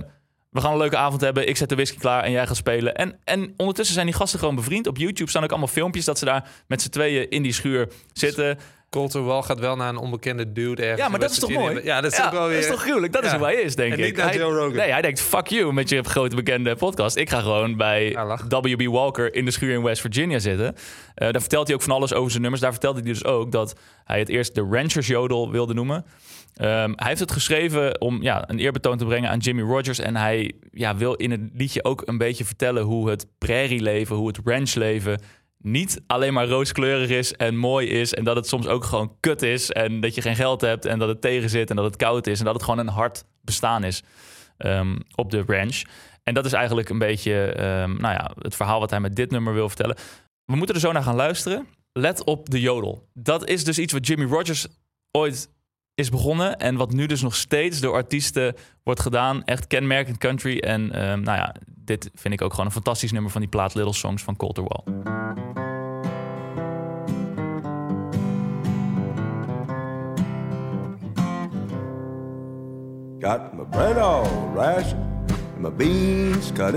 [0.50, 1.48] we gaan een leuke avond hebben.
[1.48, 2.96] Ik zet de whisky klaar en jij gaat spelen.
[2.96, 4.88] En, en ondertussen zijn die gasten gewoon bevriend.
[4.88, 7.88] Op YouTube staan ook allemaal filmpjes dat ze daar met z'n tweeën in die schuur
[8.14, 8.58] zitten.
[8.96, 11.02] Colter Wall gaat wel naar een onbekende dude ergens.
[11.02, 11.80] Ja, maar dat is toch mooi?
[11.84, 12.56] Ja, dat is ook wel weer...
[12.56, 13.14] Dat is toch gruwelijk?
[13.14, 14.06] Dat is hoe hij is, denk En ik.
[14.06, 14.76] niet naar Hij- Joe Rogan.
[14.76, 17.16] Nee, hij denkt, fuck you met je grote bekende podcast.
[17.16, 18.38] Ik ga gewoon bij Ja.
[18.50, 18.82] W.B.
[18.82, 20.76] Walker in de schuur in West Virginia zitten.
[21.16, 22.62] Eh, daar vertelt hij ook van alles over zijn nummers.
[22.64, 26.06] Daar vertelde hij dus ook dat hij het eerst de Ranchers Jodel wilde noemen.
[26.56, 30.00] Ehm, hij heeft het geschreven om ja, een eerbetoon te brengen aan Jimmy Rogers.
[30.00, 34.28] En hij ja, wil in het liedje ook een beetje vertellen hoe het prairieleven, hoe
[34.28, 35.20] het ranchleven
[35.66, 38.14] niet alleen maar rooskleurig is en mooi is.
[38.14, 39.72] En dat het soms ook gewoon kut is.
[39.72, 42.28] En dat je geen geld hebt en dat het tegen zit en dat het koud
[42.28, 42.40] is.
[42.40, 44.04] En dat het gewoon een hard bestaan is
[44.58, 45.82] ehm, op de ranch.
[46.24, 49.32] En dat is eigenlijk een beetje ehm, nou ja, het verhaal wat hij met dit
[49.32, 49.96] nummer wil vertellen.
[50.46, 51.68] We moeten er zo naar gaan luisteren.
[51.92, 53.10] Let op de jodel.
[53.14, 54.68] Dat is dus iets wat Jimmy Rogers
[55.12, 55.50] ooit
[55.96, 56.58] is begonnen.
[56.58, 59.44] En wat nu dus nog steeds door artiesten wordt gedaan.
[59.44, 60.58] Echt kenmerkend country.
[60.58, 63.76] En ehm, nou ja, dit vind ik ook gewoon een fantastisch nummer van die plaat
[63.76, 64.84] Little Songs van Colter Wall.
[73.20, 74.26] Got my all
[75.58, 76.76] my beans cut.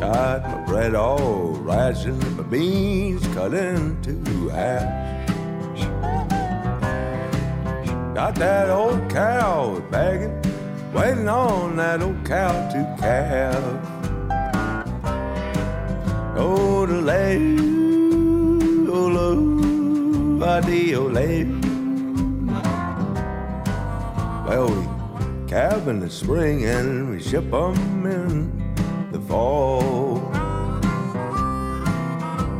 [0.00, 1.54] Got my bread all
[2.04, 5.28] and my beans cut into half.
[8.12, 10.42] Got that old cow begging,
[10.92, 13.80] waiting on that old cow to calve.
[16.36, 17.36] Oh, the lay,
[18.88, 20.38] oh, lo, oh,
[24.48, 28.63] Well, we calve in the spring and we ship 'em in
[29.34, 30.20] fall.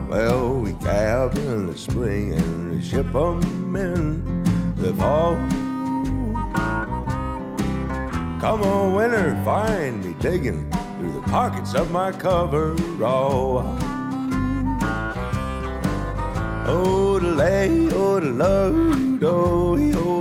[0.09, 3.99] Well, we calve in the spring and we ship 'em in
[4.83, 5.37] the fall.
[8.43, 10.62] Come on, winter, find me digging
[10.97, 13.64] through the pockets of my coverall.
[16.66, 17.70] Oh, the lay,
[18.03, 20.20] oh, load, oh, oh,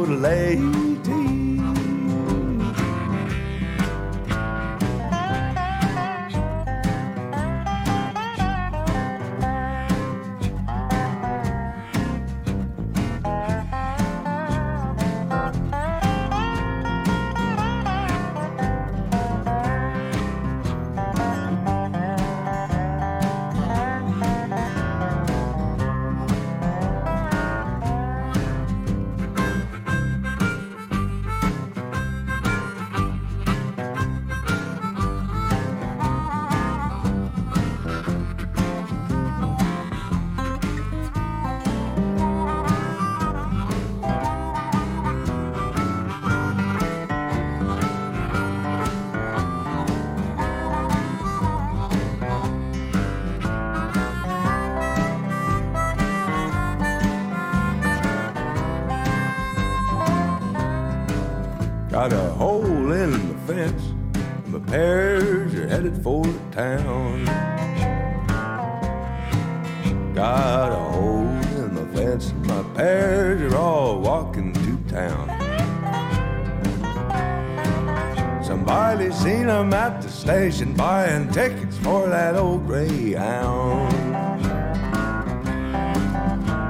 [80.43, 83.93] at the station buying tickets for that old Greyhound.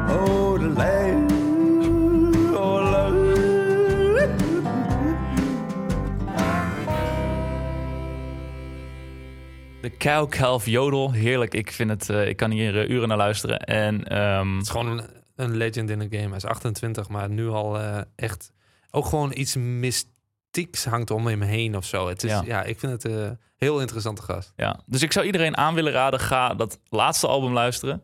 [0.09, 0.69] Oh, the
[2.55, 3.23] oh, love.
[9.81, 11.53] De cow calf jodel, heerlijk.
[11.53, 13.59] Ik vind het, eh, ik kan hier eh, uren naar luisteren.
[13.59, 15.05] En ehm, Het is gewoon een,
[15.35, 16.27] een legend in de game.
[16.27, 18.51] Hij is 28, maar nu al eh, echt...
[18.91, 19.55] Ook gewoon iets
[20.55, 22.07] mystieks hangt om hem heen of zo.
[22.07, 22.43] Het is, Ja.
[22.45, 22.63] ja.
[22.63, 24.53] ik vind het een heel interessante gast.
[24.55, 28.03] ja, dus ik zou iedereen aan willen raden, ga dat laatste album luisteren.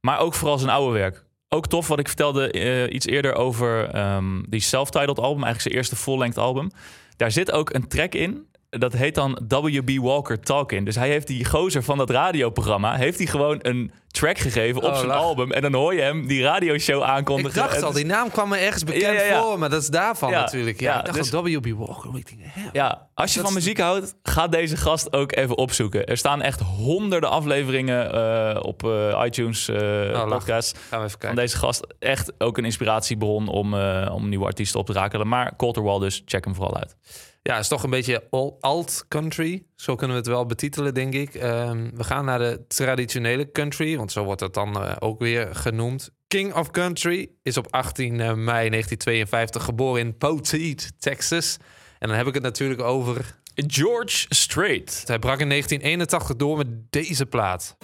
[0.00, 1.24] Maar ook vooral zijn oude werk.
[1.48, 5.74] Ook tof wat ik vertelde eh, iets eerder over ehm, die self-titled album, eigenlijk zijn
[5.74, 6.70] eerste full-length album.
[7.16, 8.46] Daar zit ook een track in.
[8.70, 9.90] Dat heet dan W.B.
[10.02, 10.84] Walker Talkin.
[10.84, 12.94] Dus hij heeft die gozer van dat radioprogramma...
[12.94, 15.16] heeft hij gewoon een track gegeven op Oh, zijn lach.
[15.22, 15.52] album.
[15.52, 17.54] En dan hoor je hem die radioshow Ik aankondigen.
[17.54, 19.42] dacht En- al, die naam kwam me ergens bekend Ja, ja, ja.
[19.42, 20.80] voor, maar dat is daarvan natuurlijk.
[20.80, 21.66] Ja, ik dacht dus- al W.B.
[21.66, 22.16] Walker.
[22.18, 22.68] Ik denk, hè?
[22.72, 26.06] Ja, als je van muziek houdt, ga deze gast ook even opzoeken.
[26.06, 29.76] Er staan echt honderden afleveringen eh, op eh, iTunes eh
[30.12, 30.28] lach.
[30.28, 31.38] podcasts Gaan we even van kijken.
[31.38, 31.86] deze gast.
[31.98, 33.74] Echt ook een inspiratiebron om,
[34.10, 35.28] om nieuwe artiesten op te rakelen.
[35.28, 36.96] Maar Colter dus, check hem vooral uit.
[37.42, 39.62] Ja, is toch een beetje al- alt-country.
[39.76, 41.34] Zo kunnen we het wel betitelen, denk ik.
[41.34, 45.54] Ehm, we gaan naar de traditionele country, want zo wordt het dan eh, ook weer
[45.54, 46.10] genoemd.
[46.28, 51.56] King of Country is op 18 mei 1952 geboren in Poteet, Texas.
[51.98, 53.38] En dan heb ik het natuurlijk over...
[53.54, 55.02] George Strait.
[55.06, 57.76] Hij brak in 1981 door met deze plaat.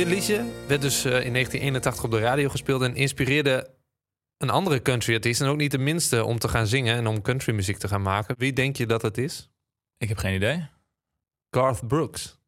[0.00, 3.70] Dit liedje werd dus eh, in 1981 op de radio gespeeld en inspireerde
[4.36, 5.40] een andere country artiest.
[5.40, 8.02] En ook niet de minste om te gaan zingen en om country muziek te gaan
[8.02, 8.34] maken.
[8.38, 9.50] Wie denk je dat het is?
[9.98, 10.68] Ik heb geen idee.
[11.50, 12.38] Garth Brooks.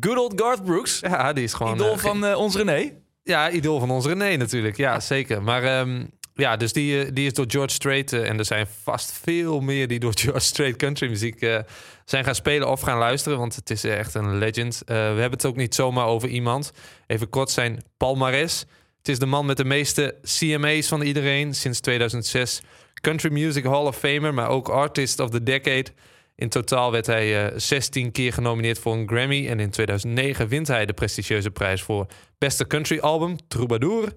[0.00, 1.00] Good old Garth Brooks.
[1.00, 1.74] Ja, die is gewoon...
[1.74, 2.92] Idool eh, van eh, ons René.
[3.22, 4.76] Ja, idool van ons René natuurlijk.
[4.76, 5.42] Ja, zeker.
[5.42, 6.06] Maar ehm,
[6.40, 8.12] ja, dus die, eh, die is door George Strait...
[8.12, 11.58] eh, en er zijn vast veel meer die door George Strait country muziek eh,
[12.04, 13.38] zijn gaan spelen of gaan luisteren.
[13.38, 14.82] Want het is echt een legend.
[14.86, 16.72] We hebben het ook niet zomaar over iemand.
[17.06, 18.64] Even kort zijn palmares.
[18.98, 22.60] Het is de man met de meeste CMA's van iedereen sinds 2006.
[23.00, 25.86] Country Music Hall of Famer, maar ook Artist of the Decade.
[26.34, 29.48] In totaal werd hij eh 16 keer genomineerd voor een Grammy.
[29.48, 32.06] En in 2009 wint hij de prestigieuze prijs voor
[32.38, 34.12] Beste Country Album, Troubadour.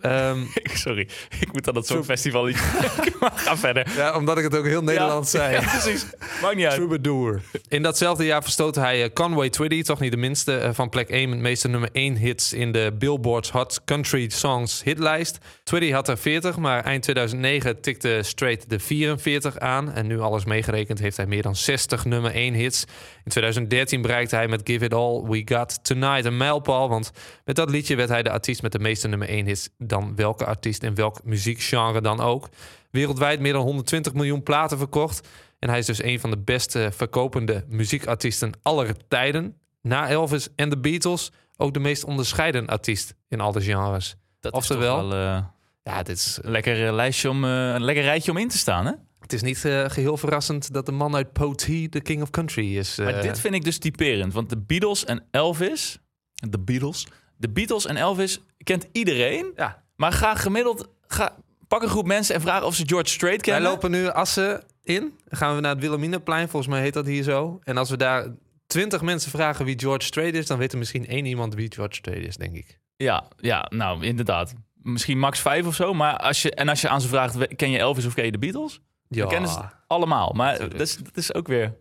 [0.00, 0.38] Ehm,
[0.84, 1.08] Sorry,
[1.40, 2.60] ik moet aan dat Songfestival iets.
[3.44, 3.86] Ga verder.
[3.96, 5.52] ja, omdat ik het ook heel Nederlands ja, zei.
[5.52, 6.06] Ja, precies.
[6.42, 6.74] Maakt niet uit.
[6.74, 7.42] Troubadour.
[7.68, 11.08] In datzelfde jaar verstootte hij eh, Conway Twitty, toch niet de minste, eh, van plek
[11.08, 15.38] 1 met meeste nummer 1 hits in de Billboard's Hot Country Songs hitlijst.
[15.62, 19.92] Twitty had er 40, maar eind 2009 tikte Straight de 44 aan.
[19.92, 22.84] En nu alles meegerekend heeft hij meer dan 60 nummer 1 hits.
[23.24, 27.12] In 2013 bereikte hij met Give It All We Got Tonight een mijlpaal, want
[27.44, 30.44] met dat liedje werd hij de artiest met de meeste nummer 1 hits dan welke
[30.44, 32.48] artiest in welk muziekgenre dan ook.
[32.90, 35.28] Wereldwijd meer dan 120 miljoen platen verkocht.
[35.58, 39.56] En hij is dus een van de beste verkopende muziekartiesten aller tijden.
[39.82, 44.16] Na Elvis en de Beatles ook de meest onderscheiden artiest in alle genres.
[44.40, 45.44] Dat Oftewel- is toch wel eh,
[45.82, 48.58] Ja, dit is, een lekker eh, lijstje om, eh, een lekker rijtje om in te
[48.58, 48.92] staan, hè?
[49.20, 52.76] het is niet eh, geheel verrassend dat de man uit Potee de King of Country
[52.78, 52.96] is.
[52.96, 54.32] Maar dit vind ik dus typerend.
[54.32, 55.98] Want de Beatles en Elvis...
[56.34, 57.06] De Beatles?
[57.36, 59.52] De Beatles en Elvis kent iedereen.
[59.56, 59.82] Ja.
[59.96, 60.88] Maar ga gemiddeld...
[61.06, 61.36] Ga,
[61.68, 63.70] pak een groep mensen en vraag of ze George Strait Wij kennen.
[63.70, 65.00] lopen nu Assen in.
[65.00, 66.48] Dan gaan we naar het Wilhelminaplein.
[66.48, 67.60] Volgens mij heet dat hier zo.
[67.64, 68.26] En als we daar
[68.66, 70.46] twintig mensen vragen wie George Strait is...
[70.46, 72.78] dan weet er misschien één iemand wie George Strait is, denk ik.
[72.96, 74.54] Ja, ja, nou inderdaad.
[74.74, 75.94] Misschien max vijf of zo.
[75.94, 78.32] Maar als je, en als je aan ze vraagt, ken je Elvis of ken je
[78.32, 78.80] de Beatles?
[79.08, 80.32] Ja, Dan kennen ze het allemaal.
[80.32, 81.74] Maar dat is, dat is ook weer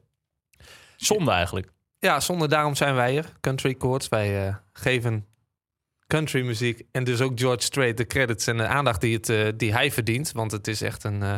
[0.96, 1.72] zonde eigenlijk.
[2.00, 3.32] ja zonder daarom zijn wij er.
[3.42, 4.10] Country Courts.
[4.10, 5.26] Wij eh, geven
[6.08, 9.48] country muziek en dus ook George Strait de credits en de aandacht die, het, eh,
[9.58, 10.32] die hij verdient.
[10.32, 11.24] Want het is echt een...
[11.24, 11.36] eh,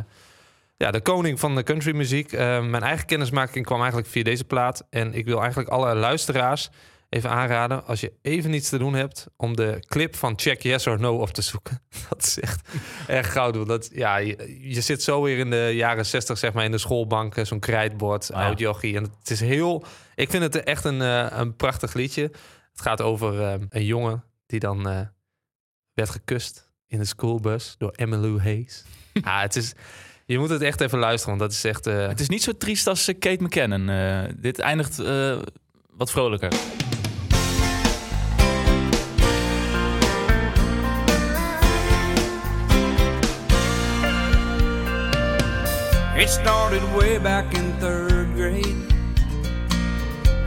[0.77, 2.31] ja, de koning van de countrymuziek.
[2.33, 4.83] Eh mijn eigen kennismaking kwam eigenlijk via deze plaat.
[4.89, 6.69] En ik wil eigenlijk alle luisteraars
[7.09, 7.85] even aanraden...
[7.85, 9.27] als je even niets te doen hebt...
[9.37, 11.81] om de clip van Check Yes or No op te zoeken.
[12.09, 12.69] Dat is echt
[13.07, 13.67] erg goud.
[13.67, 16.77] Dat, ja, je, je zit zo weer in de jaren 60, zeg maar, in de
[16.77, 17.35] schoolbank.
[17.35, 18.45] eh, Zo'n krijtbord, Ah, ja.
[18.47, 18.95] oud jochie.
[18.95, 19.85] En het is heel...
[20.15, 20.99] Ik vind het echt een,
[21.39, 22.21] een prachtig liedje.
[22.71, 25.01] Het gaat over een jongen die dan eh,
[25.93, 28.83] werd gekust in de schoolbus door Emmylou Hayes.
[29.21, 29.73] ah, het is...
[30.25, 31.87] Je moet het echt even luisteren, want dat is echt...
[31.87, 33.89] eh, Het is niet zo triest als eh, Kate McKinnon.
[33.89, 35.39] Eh, dit eindigt eh,
[35.89, 36.53] wat vrolijker.
[46.15, 48.75] It started way back in third grade.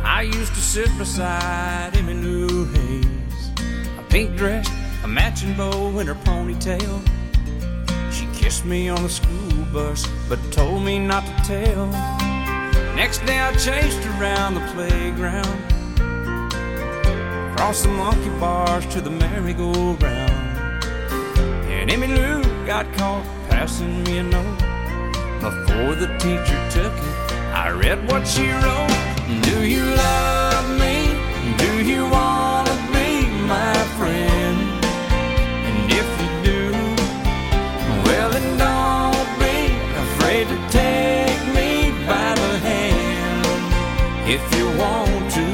[0.05, 3.07] I used to sit beside Emmylou Hayes,
[4.11, 4.69] pink dress,
[5.05, 7.01] a matching bow, and her ponytail.
[8.13, 11.87] She kissed me on the school bus, but told me not to tell.
[12.97, 15.57] Next day I chased around the playground,
[17.53, 20.03] across the monkey bars to the merry-go-round.
[21.71, 24.59] And Emmylou got caught passing me a note.
[25.41, 29.43] Before the teacher took it, I read what she wrote.
[29.45, 31.15] Do you love me?
[31.57, 32.05] Do you
[44.31, 45.47] If you want to,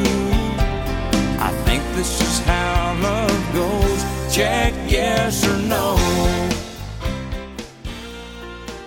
[1.40, 4.04] I think this is how love goes.
[4.34, 5.96] Check yes or no.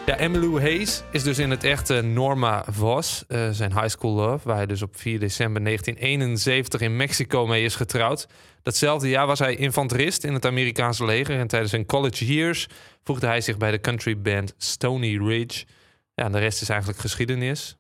[0.06, 4.48] Ja, Emmylou Hayes is dus in het echte Norma Vos, eh, zijn high school love,
[4.48, 8.28] waar hij dus op 4 december 1971 in Mexico mee is getrouwd.
[8.62, 12.68] Datzelfde jaar was hij infanterist in het Amerikaanse leger en tijdens zijn college years
[13.04, 15.66] voegde hij zich bij de country band Stony Ridge.
[16.14, 17.79] Ja, en de rest is eigenlijk geschiedenis.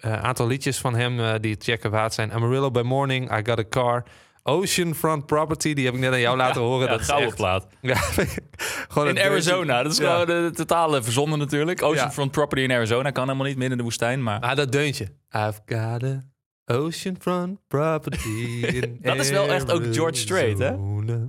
[0.00, 2.32] Een aantal liedjes van hem eh, die checken waard zijn.
[2.32, 4.04] Amarillo by Morning, I Got a Car,
[4.42, 6.84] Oceanfront Property, die heb ik net aan jou laten horen.
[6.86, 7.66] Ja, dat is gouden echt- plaat.
[7.80, 7.96] Ja,
[8.88, 9.82] gewoon In Arizona.
[9.82, 11.82] Dat is gewoon de totale verzonnen natuurlijk.
[11.82, 14.22] Oceanfront Property in Arizona kan helemaal niet midden in de woestijn.
[14.22, 15.04] Maar Ah, dat deuntje.
[15.30, 16.22] I've got a
[16.66, 18.28] oceanfront property
[18.66, 20.74] in Dat is wel echt ook George Strait, hè?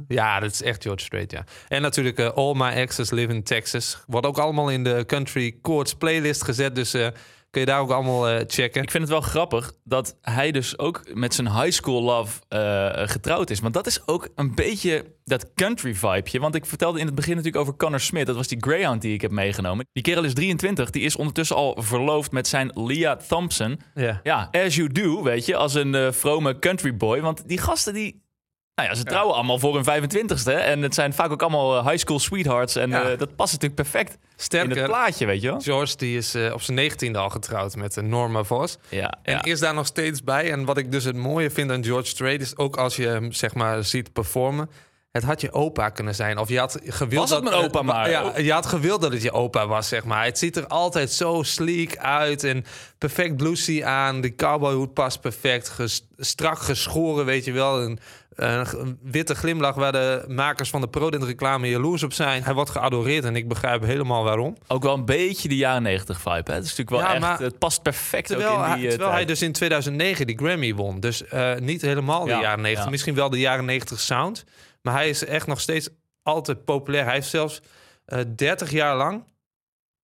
[0.07, 1.43] Ja, dat is echt George Strait, ja.
[1.67, 4.03] En natuurlijk eh, All My Exes Live in Texas.
[4.07, 6.75] Wordt ook allemaal in de Country Courts playlist gezet.
[6.75, 7.07] Dus eh,
[7.51, 8.81] kun je daar ook allemaal eh, checken.
[8.81, 13.07] ik vind het wel grappig dat hij dus ook met zijn high school love eh,
[13.07, 13.59] getrouwd is.
[13.59, 16.39] Want dat is ook een beetje dat country vibeje.
[16.39, 18.25] Want ik vertelde in het begin natuurlijk over Connor Smith.
[18.25, 19.87] Dat was die Greyhound die ik heb meegenomen.
[19.93, 20.89] Die kerel is 23.
[20.89, 23.79] Die is ondertussen al verloofd met zijn Leah Thompson.
[23.95, 24.19] Ja.
[24.23, 27.21] Ja, as you do, weet je, als een eh, vrome country boy.
[27.21, 28.29] Want die gasten die...
[28.75, 30.53] Nou ja, ze trouwen allemaal voor hun 25ste.
[30.53, 32.75] En het zijn vaak ook allemaal eh, high school sweethearts.
[32.75, 35.59] En eh, dat past natuurlijk perfect in Sterker, het plaatje, weet je wel.
[35.59, 38.77] George die is eh, op zijn negentiende al getrouwd met Norma Vos.
[38.89, 39.43] Ja, En ja.
[39.43, 40.51] is daar nog steeds bij.
[40.51, 43.31] En wat ik dus het mooie vind aan George Strait is ook als je hem
[43.31, 44.69] zeg maar ziet performen.
[45.11, 46.37] Het had je opa kunnen zijn.
[46.37, 48.09] Of je had gewild Was het dat mijn opa maar?
[48.09, 50.25] Ja, je had gewild dat het je opa was, zeg maar.
[50.25, 52.43] Het ziet er altijd zo sleek uit.
[52.43, 52.65] En
[52.97, 54.21] perfect bluesy aan.
[54.21, 55.69] De cowboyhoed past perfect.
[55.69, 57.81] Ges- strak geschoren, weet je wel.
[57.81, 57.99] Een,
[58.35, 62.43] een witte glimlach waar de makers van de Prodent reclame jaloers op zijn.
[62.43, 64.57] Hij wordt geadoreerd en ik begrijp helemaal waarom.
[64.67, 66.51] Ook wel een beetje de jaren 90 vibe.
[66.51, 66.53] Hè?
[66.53, 67.19] Het is natuurlijk wel Ja, echt.
[67.21, 68.83] maar- Het past perfect Terwijl, ook in die.
[68.83, 70.99] eh, terwijl hij dus in 2009 die Grammy won.
[70.99, 72.83] Dus eh, niet helemaal de Ja, jaren 90.
[72.85, 72.89] ja.
[72.91, 74.43] Misschien wel de jaren 90 sound.
[74.81, 75.89] Maar hij is echt nog steeds
[76.23, 77.03] altijd populair.
[77.03, 77.61] Hij heeft zelfs
[78.05, 79.23] eh 30 jaar lang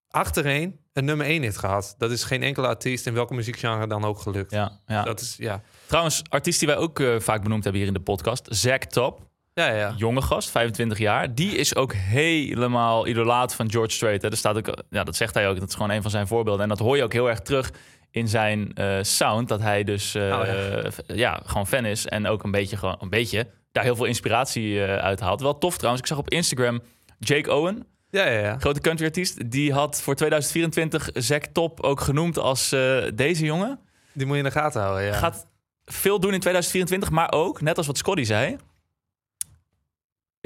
[0.10, 1.96] achtereen een nummer 1 hit gehad.
[1.98, 4.52] Dat is geen enkele artiest in welke muziekgenre dan ook gelukt.
[4.52, 5.04] Ja, ja.
[5.04, 5.62] Dat is, ja.
[5.86, 9.26] Trouwens, artiest die wij ook eh, vaak benoemd hebben hier in de podcast, Zack Top.
[9.54, 9.94] Ja, ja.
[9.98, 11.36] jonge gast, 25 jaar.
[11.36, 14.22] Die is ook helemaal idolaat van George Strait.
[14.22, 14.30] Hè.
[14.30, 15.60] Er staat ook, ja, dat zegt hij ook.
[15.60, 16.62] Dat is gewoon een van zijn voorbeelden.
[16.64, 17.72] En dat hoor je ook heel erg terug
[18.12, 19.48] in zijn eh, sound.
[19.48, 21.16] Dat hij dus eh, Oh, ja.
[21.16, 22.06] ja, gewoon fan is.
[22.06, 23.48] En ook een beetje, gewoon, een beetje
[23.78, 25.42] daar heel veel inspiratie eh, uit haalt.
[25.42, 26.02] Wel tof trouwens.
[26.04, 26.82] Ik zag op Instagram
[27.20, 28.58] Jake Owen, Ja, ja, ja.
[28.60, 29.52] grote countryartiest.
[29.52, 33.80] Die had voor 2024 Zack Top ook genoemd als eh, deze jongen.
[34.14, 35.14] Die moet je in de gaten houden, ja.
[35.14, 35.48] Gaat
[35.86, 37.10] veel doen in 2024.
[37.10, 38.58] Maar ook, net als wat Scotty zei...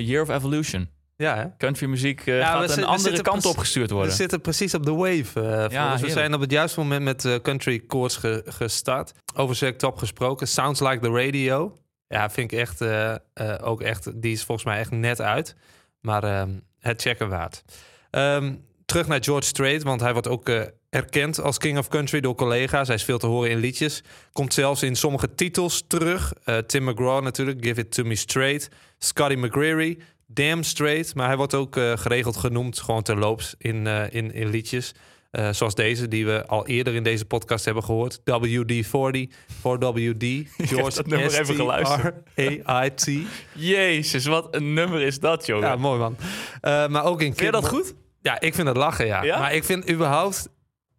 [0.01, 1.45] A Year of Evolution ja, hè?
[1.57, 4.13] countrymuziek eh, Ja, we gaat een we andere kant op gestuurd We worden.
[4.13, 5.41] zitten precies op de wave.
[5.41, 6.01] eh volgens.
[6.01, 9.11] we zijn op het juiste moment met country chords ge- gestart.
[9.35, 10.47] Over Zack Top gesproken.
[10.47, 11.77] Sounds Like the Radio.
[12.11, 13.19] Ja, vind ik echt, eh, eh,
[13.61, 14.21] ook echt...
[14.21, 15.55] Die is volgens mij echt net uit.
[16.01, 16.49] Maar ehm,
[16.79, 17.63] het checken waard.
[18.09, 18.55] Ehm,
[18.85, 22.35] terug naar George Strait, want hij wordt ook eh, erkend als King of Country door
[22.35, 22.87] collega's.
[22.87, 24.03] Hij is veel te horen in liedjes.
[24.31, 26.33] Komt zelfs in sommige titels terug.
[26.67, 28.69] Tim McGraw natuurlijk, Give It To Me Straight.
[28.97, 31.15] Scotty McGreary, Damn Straight.
[31.15, 34.93] Maar hij wordt ook geregeld genoemd, gewoon terloops, in, in, in liedjes.
[35.31, 38.19] Eh, zoals deze, die we al eerder in deze podcast hebben gehoord.
[38.19, 40.23] WD-40 voor WD.
[40.57, 42.15] George dat nummer even geluisterd.
[42.35, 43.09] S-T-R-A-I-T.
[43.53, 45.67] Jezus, wat een nummer is dat, jongen.
[45.67, 46.15] Ja, mooi man.
[46.61, 47.93] Eh, maar ook in Vind je dat goed?
[48.21, 49.23] Ja, ik vind het lachen, ja.
[49.23, 49.39] Ja?
[49.39, 50.49] Maar ik vind überhaupt,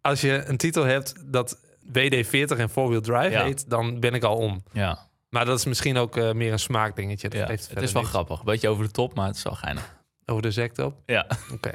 [0.01, 1.57] als je een titel hebt dat
[1.87, 3.43] WD-40 en Four Wheel Drive Ja.
[3.43, 4.63] heet, dan ben ik al om.
[4.71, 7.29] Ja, Maar dat is misschien ook eh, meer een smaakdingetje.
[7.29, 7.47] Dat ja.
[7.73, 8.43] het is wel grappig.
[8.43, 10.01] Beetje over de top, maar het is wel geinig.
[10.25, 10.95] Over de zekt op.
[11.05, 11.71] Ja, Oké.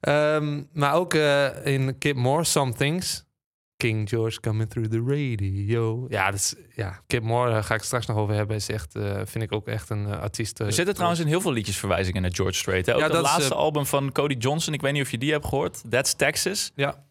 [0.00, 3.28] Ehm, maar ook eh, in Kid More, Some Things.
[3.76, 6.06] King George coming through the radio.
[6.08, 8.56] Ja, dat is, ja Kid More daar ga ik straks nog over hebben.
[8.56, 10.60] Is echt, eh, vind ik ook echt een eh, artiest.
[10.60, 12.86] eh, er zitten trouwens in heel veel liedjes verwijzingen naar George Strait.
[12.86, 12.92] Hè?
[12.92, 14.74] Ook Ja, het dat laatste eh, album van Cody Johnson.
[14.74, 15.90] Ik weet niet of je die hebt gehoord.
[15.90, 16.72] That's Texas.
[16.74, 17.04] Ja,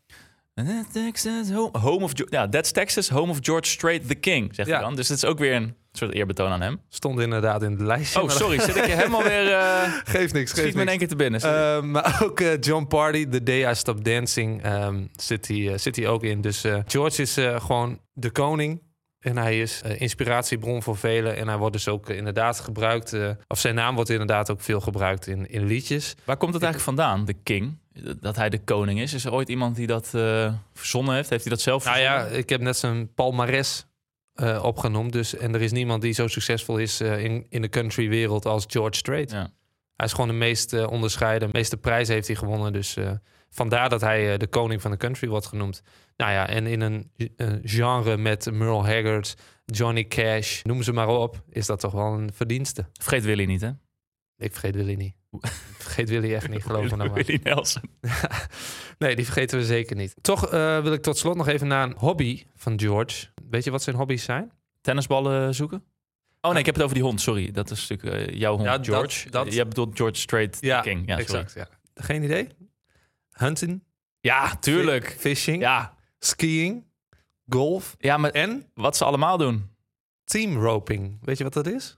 [0.53, 2.11] That's Texas, home, home of...
[2.29, 4.75] Ja, That's Texas, home of George Strait, the king, zegt Ja.
[4.75, 4.95] hij dan.
[4.95, 6.81] Dus het is ook weer een soort eerbetoon aan hem.
[6.89, 8.21] stond inderdaad in de lijstje.
[8.21, 8.59] Oh, sorry.
[8.59, 9.51] Zit ik je helemaal weer...
[9.53, 9.83] eh
[10.13, 11.41] Geeft niks, schiet geeft me in één keer te binnen.
[11.41, 15.95] Eh, maar ook eh, John Party, The Day I Stopped Dancing, ehm, zit hij zit
[15.95, 16.41] hij ook in.
[16.41, 18.87] Dus George is gewoon de koning.
[19.19, 21.35] En hij is inspiratiebron voor velen.
[21.35, 23.15] En hij wordt dus ook inderdaad gebruikt.
[23.47, 26.15] of zijn naam wordt inderdaad ook veel gebruikt in, in liedjes.
[26.25, 27.77] Waar komt het eigenlijk vandaan, de king?
[28.21, 29.13] Dat hij de koning is?
[29.13, 30.07] Is er ooit iemand die dat
[30.73, 31.29] verzonnen heeft?
[31.29, 32.31] Heeft hij dat zelf Nou verzonnen?
[32.31, 33.85] ja, ik heb net zijn palmares
[34.39, 35.13] eh, opgenoemd.
[35.13, 38.65] Dus, en er is niemand die zo succesvol is eh, in, in de countrywereld als
[38.67, 39.31] George Strait.
[39.31, 39.51] Ja.
[39.95, 41.47] Hij is gewoon de meest eh, onderscheiden.
[41.47, 42.73] De meeste prijzen heeft hij gewonnen.
[42.73, 42.97] Dus
[43.49, 45.81] vandaar dat hij de koning van de country wordt genoemd.
[46.17, 47.11] Nou ja, en in een
[47.63, 49.35] genre met Merle Haggard,
[49.65, 52.85] Johnny Cash, noem ze maar op, is dat toch wel een verdienste.
[52.93, 53.71] Vergeet Willy niet, hè?
[54.37, 55.18] Ik vergeet Willy niet.
[55.31, 57.23] Ik vergeet Willy echt niet, geloof me nou maar.
[57.23, 57.81] Willy Nelson.
[58.97, 60.15] Nee, die vergeten we zeker niet.
[60.21, 63.27] Toch eh, wil ik tot slot nog even naar een hobby van George.
[63.49, 64.51] Weet je wat zijn hobby's zijn?
[64.81, 65.83] Tennisballen zoeken?
[66.41, 67.51] Oh nee, ik heb het over die hond, sorry.
[67.51, 69.29] Dat is natuurlijk eh, jouw hond, Ja, dat- George.
[69.29, 70.73] dat- Je bedoelt George Strait, king.
[71.07, 71.19] Ja, sorry.
[71.19, 71.53] exact.
[71.53, 71.67] Ja.
[71.93, 72.47] Geen idee?
[73.31, 73.83] Hunting,
[74.19, 75.15] Ja, tuurlijk.
[75.19, 76.85] fishing, Ja, skiing,
[77.49, 79.69] golf ja, maar en wat ze allemaal doen.
[80.23, 81.17] team roping.
[81.21, 81.97] Weet je wat dat is?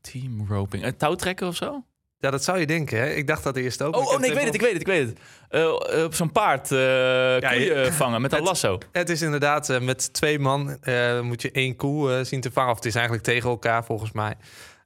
[0.00, 0.84] Team roping.
[0.84, 1.84] Een touwtrekken of zo?
[2.22, 2.98] Ja, dat zou je denken.
[2.98, 3.10] Hè?
[3.10, 3.96] Ik dacht dat eerst ook.
[3.96, 6.04] Oh, oh nee, ik weet het, ik weet het, ik weet het.
[6.04, 8.78] Op zo'n paard koeien je- vangen met een lasso.
[8.92, 12.70] Het is inderdaad eh, met twee man eh, moet je één koe zien te vangen.
[12.70, 14.34] Of het is eigenlijk tegen elkaar volgens mij.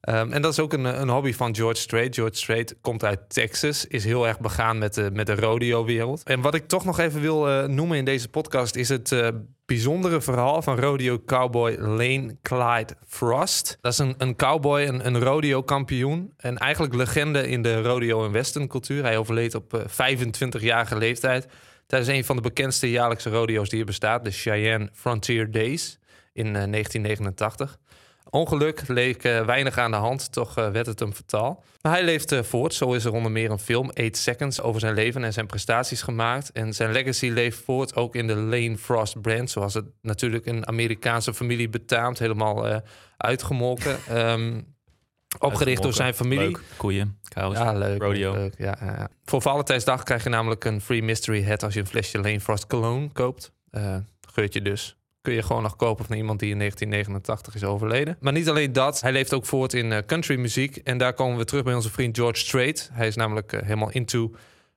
[0.07, 2.15] Ehm, en dat is ook een, een hobby van George Strait.
[2.15, 6.23] George Strait komt uit Texas, is heel erg begaan met de, met de rodeo-wereld.
[6.23, 8.77] En wat ik toch nog even wil eh, noemen in deze podcast...
[8.77, 9.29] is het eh,
[9.65, 13.79] bijzondere verhaal van rodeo-cowboy Lane Clyde Frost.
[13.81, 16.33] Dat is een, cowboy, een, een rodeo-kampioen...
[16.37, 19.03] en eigenlijk legende in de rodeo- en western-cultuur.
[19.03, 21.49] Hij overleed op eh, 25-jarige leeftijd...
[21.87, 24.25] tijdens een van de bekendste jaarlijkse rodeo's die er bestaat...
[24.25, 25.99] de Cheyenne Frontier Days
[26.33, 27.79] in eh, 1989...
[28.31, 31.65] Ongeluk leek eh, weinig aan de hand, toch eh, werd het hem fataal.
[31.81, 32.75] Maar hij leeft eh, voort.
[32.75, 36.03] Zo is er onder meer een film, 8 Seconds, over zijn leven en zijn prestaties
[36.03, 36.53] gemaakt.
[36.53, 40.67] En zijn legacy leeft voort ook in de Lane Frost brand, zoals het natuurlijk een
[40.67, 42.83] Amerikaanse familie betaamt, helemaal
[43.17, 43.99] uitgemolken.
[44.09, 44.61] Ehm,
[45.39, 46.47] Opgericht door zijn familie.
[46.47, 46.61] Leuk.
[46.77, 48.03] Koeien, Ja, leuk.
[48.03, 48.33] rodeo.
[48.35, 49.09] leuk, ja, ja.
[49.25, 52.67] Voor Valentijnsdag krijg je namelijk een free mystery hat als je een flesje Lane Frost
[52.67, 53.53] Cologne koopt.
[54.33, 54.97] Geurtje dus.
[55.27, 58.17] Kun je gewoon nog kopen van iemand die in 1989 is overleden.
[58.21, 60.77] Maar niet alleen dat, hij leeft ook voort in eh, country muziek.
[60.77, 62.91] En daar komen we terug bij onze vriend George Strait.
[62.93, 64.35] Hij is namelijk eh, helemaal into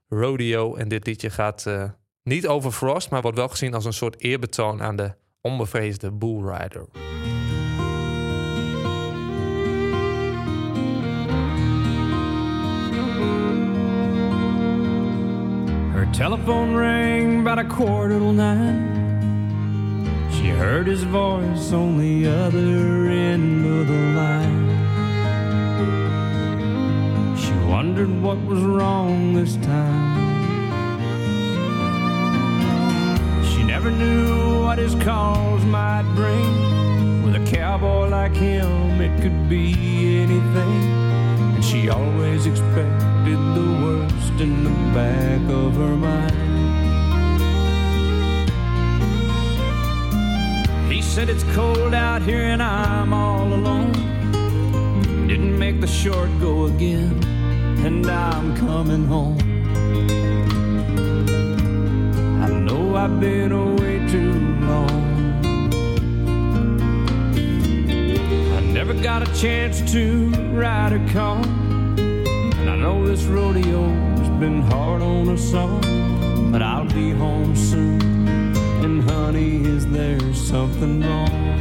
[0.07, 0.75] rodeo.
[0.75, 1.83] En dit liedje gaat eh,
[2.23, 6.85] niet over Frost, maar wordt wel gezien als een soort eerbetoon aan de onbevreesde bullrider.
[15.93, 19.08] Her telephone rang about a quarter till nine.
[20.39, 24.69] She heard his voice on the other end of the line.
[27.37, 30.17] She wondered what was wrong this time.
[33.47, 37.25] She never knew what his calls might bring.
[37.25, 40.83] With a cowboy like him, it could be anything.
[41.55, 46.78] And she always expected the worst in the back of her mind.
[50.89, 53.91] He said it's cold out here and I'm all alone.
[55.27, 57.23] Didn't make the short go again,
[57.85, 59.37] and I'm coming home.
[62.43, 64.89] I know I've been away too long.
[68.57, 71.41] I never got a chance to ride a car.
[71.45, 75.79] And I know this rodeo's been hard on us all.
[76.51, 78.18] But I'll be home soon.
[78.81, 81.59] And honey, is there something wrong?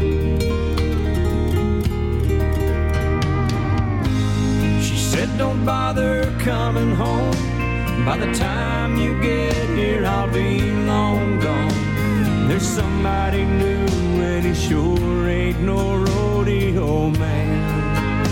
[4.81, 7.35] She said, Don't bother coming home.
[8.05, 12.49] By the time you get here, I'll be long gone.
[12.49, 13.87] There's somebody new,
[14.23, 18.25] and he sure ain't no rodeo man.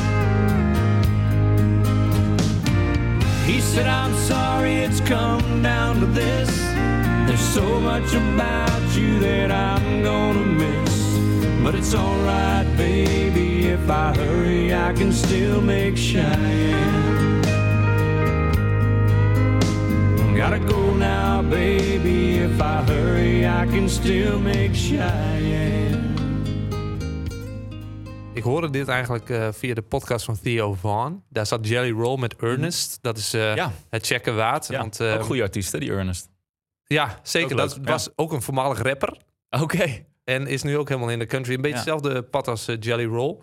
[3.45, 6.51] He said, I'm sorry it's come down to this.
[7.27, 10.95] There's so much about you that I'm gonna miss.
[11.63, 17.15] But it's alright, baby, if I hurry, I can still make Cheyenne.
[20.37, 26.05] Gotta go now, baby, if I hurry, I can still make Cheyenne.
[28.35, 31.23] Ik hoorde dit eigenlijk eh, via de podcast van Theo Vaughn.
[31.31, 32.99] Daar zat Jelly Roll met Ernest.
[33.01, 33.73] Dat is eh, Ja.
[33.91, 34.67] het checken waard.
[34.67, 36.29] Ja, Want, eh, ook goede artiesten, die Ernest.
[36.87, 37.51] Ja, zeker.
[37.53, 39.17] Ook Dat leuk, was ook een voormalig rapper.
[39.51, 40.05] Oké.
[40.25, 41.55] En is nu ook helemaal in de country.
[41.55, 41.83] Een beetje Ja.
[41.93, 43.37] hetzelfde pad als eh, Jelly Roll.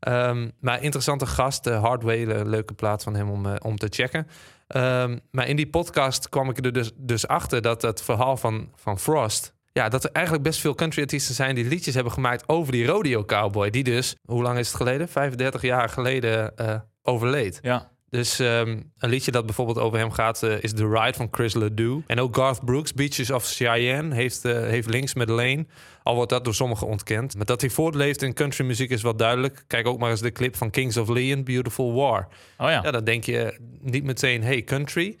[0.00, 1.66] Ehm, maar interessante gast.
[1.66, 4.26] eh Hardway, een leuke plaat van hem om, eh, om te checken.
[4.66, 8.72] Ehm, maar in die podcast kwam ik er dus, dus achter dat het verhaal van,
[8.74, 9.52] van Frost...
[9.72, 12.86] Ja, dat er eigenlijk best veel country artiesten zijn die liedjes hebben gemaakt over die
[12.86, 13.70] rodeo cowboy.
[13.70, 15.08] Die dus, hoe lang is het geleden?
[15.08, 16.54] 35 jaar geleden
[17.02, 17.58] overleed.
[17.62, 17.90] Ja.
[18.12, 21.54] Dus ehm, een liedje dat bijvoorbeeld over hem gaat eh, is The Ride van Chris
[21.54, 22.04] Ledoux.
[22.06, 25.66] En ook Garth Brooks, Beaches of Cheyenne, heeft, eh, heeft links met Lane.
[26.02, 27.36] Al wordt dat door sommigen ontkend.
[27.36, 29.64] Maar dat hij voortleeft in country muziek is wel duidelijk.
[29.66, 32.28] Kijk ook maar eens de clip van Kings of Leon, Beautiful War.
[32.58, 32.82] Oh ja.
[32.82, 35.16] Ja, dan denk je niet meteen, hey, country.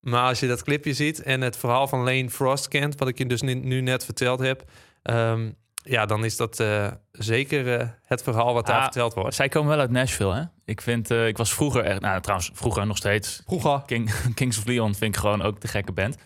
[0.00, 2.98] Maar als je dat clipje ziet en het verhaal van Lane Frost kent...
[2.98, 4.64] wat ik je dus nu, net verteld heb...
[5.02, 5.50] ehm,
[5.82, 9.34] ja, dan is dat eh, zeker eh, het verhaal wat daar Ah, verteld wordt.
[9.34, 10.42] Zij komen wel uit Nashville, hè?
[10.64, 13.42] Ik vind, eh, ik was vroeger echt, nou trouwens, vroeger nog steeds.
[13.46, 13.82] Vroeger.
[13.86, 16.16] King, Kings of Leon vind ik gewoon ook de gekke band.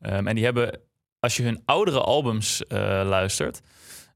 [0.00, 0.80] Ehm, en die hebben,
[1.20, 3.60] als je hun oudere albums luistert,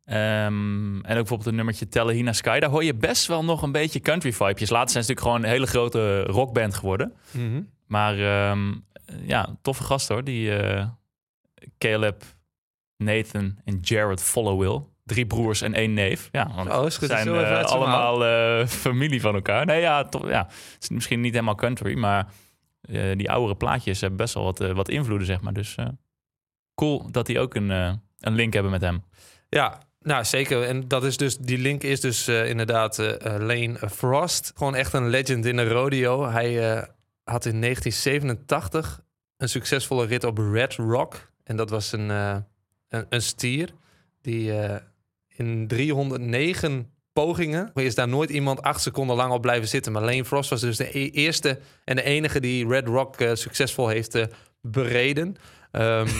[0.04, 3.72] ehm, en ook bijvoorbeeld een nummertje Tellahina Sky, daar hoor je best wel nog een
[3.72, 4.70] beetje country vibejes.
[4.70, 7.14] Later zijn ze natuurlijk gewoon een hele grote rockband geworden.
[7.30, 7.62] Mhm.
[7.86, 8.74] Maar ehm,
[9.22, 10.24] ja, toffe gast hoor.
[10.24, 10.52] Die
[11.78, 12.22] Caleb,
[12.98, 14.80] Nathan en Jared Followill.
[15.04, 16.28] Drie broers en één neef.
[16.32, 17.08] Ja, want Oh, is goed.
[17.08, 19.66] ze zijn eh, allemaal eh, familie van elkaar.
[19.66, 22.26] Nee, ja, toch, ja, het is misschien niet helemaal country, maar
[22.80, 25.52] eh, die oudere plaatjes hebben best wel wat, wat invloeden, zeg maar.
[25.52, 25.76] Dus
[26.74, 27.70] cool dat die ook een,
[28.18, 29.04] een link hebben met hem.
[29.48, 30.62] Ja, nou zeker.
[30.62, 34.52] En dat is dus, die link is dus inderdaad Lane Frost.
[34.56, 36.26] Gewoon echt een legend in de rodeo.
[36.26, 36.52] Hij
[37.24, 39.00] had in 1987
[39.36, 41.32] een succesvolle rit op Red Rock.
[41.44, 42.10] En dat was een,
[42.88, 43.68] een, een stier
[44.22, 44.76] die eh,
[45.36, 49.92] in 309 pogingen is daar nooit iemand acht seconden lang op blijven zitten.
[49.92, 53.34] Maar Lane Frost was dus de e- eerste en de enige die Red Rock eh,
[53.34, 54.24] succesvol heeft eh,
[54.60, 55.36] bereden.
[55.72, 56.08] Ehm,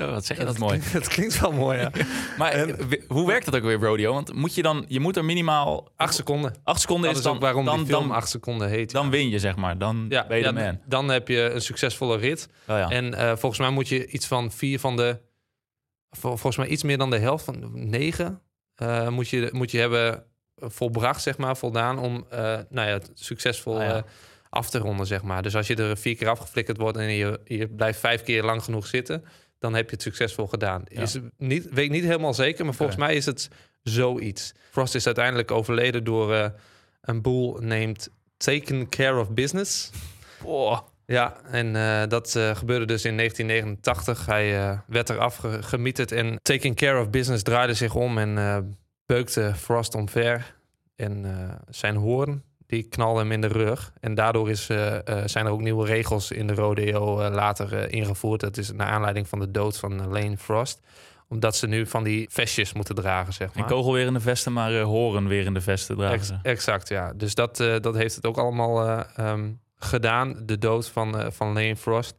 [0.00, 0.80] Oh, wat zeg je dat mooi.
[0.92, 1.90] dat klinkt wel mooi, ja.
[2.38, 2.66] Maar
[3.08, 4.12] hoe werkt dat ook weer, rodeo?
[4.12, 6.54] Want moet je dan, je moet er minimaal Acht seconden.
[6.64, 8.90] acht seconden Dat is dan, ook waarom dan, die film dan, acht seconden heet.
[8.92, 9.78] dan win je, zeg maar.
[9.78, 10.80] Dan ja, ben je ja, de man.
[10.86, 12.48] dan heb je een succesvolle rit.
[12.68, 12.90] Oh, ja.
[12.90, 15.18] En volgens mij moet je iets van vier van de...
[16.18, 18.40] vol- Volgens mij iets meer dan de helft van negen...
[18.74, 20.24] eh, moet, je, moet je hebben
[20.56, 22.38] volbracht, zeg maar, voldaan om eh,
[22.68, 23.96] nou ja, het succesvol Ah, ja.
[23.96, 24.02] eh,
[24.50, 25.42] af te ronden, zeg maar.
[25.42, 28.62] Dus als je er vier keer afgeflikkerd wordt en je, je blijft vijf keer lang
[28.64, 29.24] genoeg zitten,
[29.58, 30.82] dan heb je het succesvol gedaan.
[30.88, 31.00] Ja.
[31.02, 33.48] Is niet, weet ik niet helemaal zeker, maar volgens mij is het
[33.82, 34.52] zoiets.
[34.70, 36.52] Frost is uiteindelijk overleden door
[37.00, 39.90] een boel named Taken Care of Business.
[40.42, 44.26] Oh, Ja, en eh, dat eh, gebeurde dus in 1989.
[44.26, 48.76] Hij eh, werd eraf ge- gemieterd en Taking Care of Business draaide zich om en
[49.06, 50.54] beukte Frost omver.
[50.96, 51.24] En
[51.68, 53.92] zijn hoorn, die knalde hem in de rug.
[54.00, 54.66] En daardoor is,
[55.24, 58.40] zijn er ook nieuwe regels in de rodeo later ingevoerd.
[58.40, 60.80] Dat is naar aanleiding van de dood van Lane Frost.
[61.28, 63.64] Omdat ze nu van die vestjes moeten dragen, zeg maar.
[63.64, 66.88] en kogel weer in de vesten, maar horen weer in de vesten dragen Ex- exact,
[66.88, 67.12] ja.
[67.12, 69.48] Dus dat, dat heeft het ook allemaal eh, ehm,
[69.78, 70.42] gedaan.
[70.42, 72.14] De dood van, eh, van Lane Frost.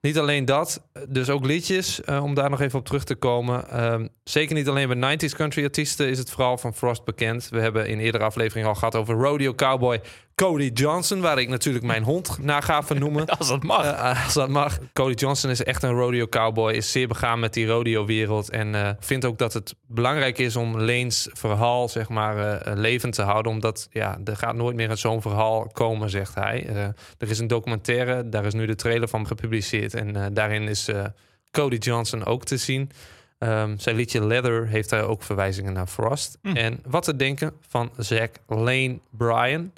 [0.00, 3.68] Niet alleen dat, dus ook liedjes, eh, om daar nog even op terug te komen.
[3.68, 7.48] Ehm, zeker niet alleen bij 90s country artiesten is het verhaal van Frost bekend.
[7.48, 10.00] We hebben in eerdere aflevering al gehad over rodeo cowboy
[10.34, 13.26] Cody Johnson, waar ik natuurlijk mijn hond naar ga vernoemen.
[13.38, 13.84] Als dat mag.
[13.84, 14.78] Eh, als dat mag.
[14.92, 16.72] Cody Johnson is echt een rodeo cowboy.
[16.72, 18.50] Is zeer begaan met die rodeo wereld.
[18.50, 23.14] En eh, vindt ook dat het belangrijk is om Lane's verhaal zeg maar eh, levend
[23.14, 23.52] te houden.
[23.52, 26.66] Omdat ja, er gaat nooit meer zo'n verhaal komen, zegt hij.
[26.66, 26.84] Eh,
[27.18, 28.28] er is een documentaire.
[28.28, 29.94] Daar is nu de trailer van gepubliceerd.
[29.94, 31.04] En eh, daarin is eh,
[31.50, 32.90] Cody Johnson ook te zien.
[33.38, 36.38] Ehm, zijn liedje Leather heeft daar ook verwijzingen naar Frost.
[36.42, 36.56] Hm.
[36.56, 39.72] En wat te denken van Zack Lane Bryan.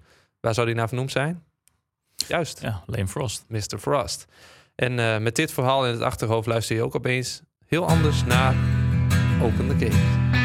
[0.45, 1.45] Waar zou die naar vernoemd zijn?
[2.29, 2.61] Juist.
[2.61, 3.45] Ja, Lane Frost.
[3.49, 3.79] Mr.
[3.79, 4.27] Frost.
[4.75, 8.55] En eh, met dit verhaal in het achterhoofd luister je ook opeens heel anders naar
[9.43, 10.44] Open the Gate.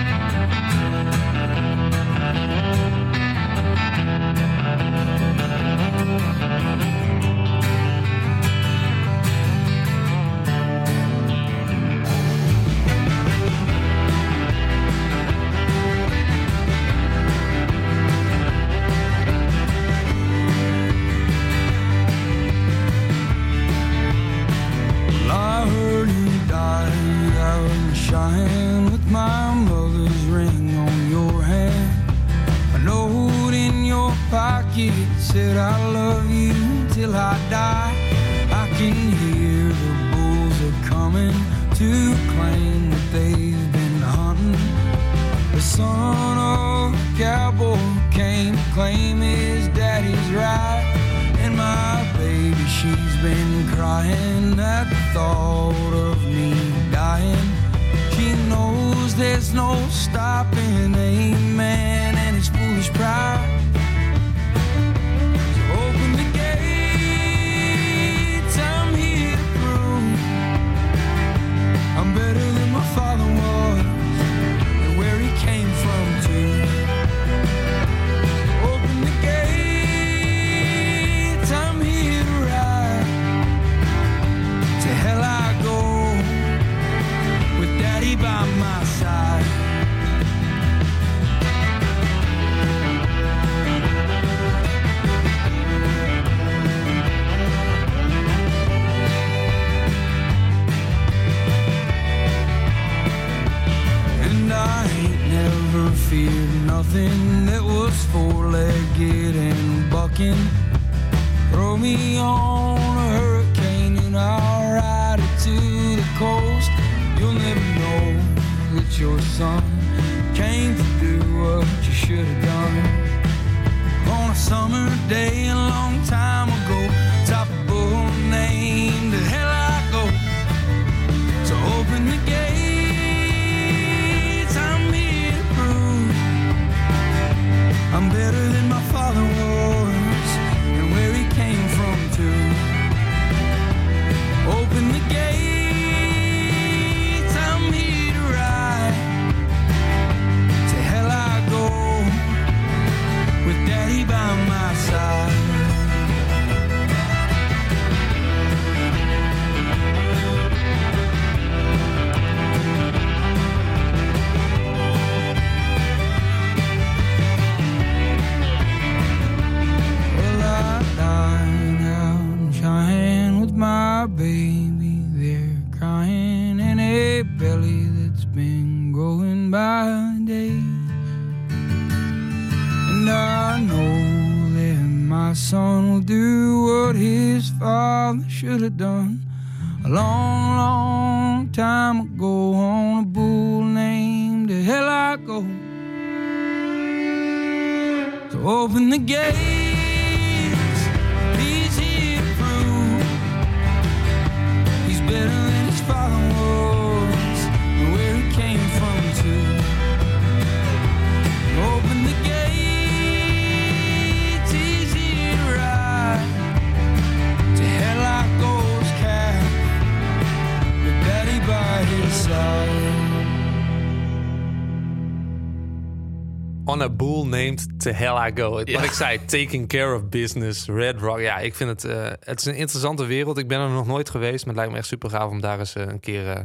[227.49, 228.49] Named To Hell I Go.
[228.51, 231.19] Wat ik zei, taking care of business, Red Rock.
[231.19, 233.37] Ja, ik vind het, eh, het is een interessante wereld.
[233.37, 235.59] Ik ben er nog nooit geweest, maar het lijkt me echt super gaaf om daar
[235.59, 236.29] eens eh, een keer...
[236.29, 236.43] eh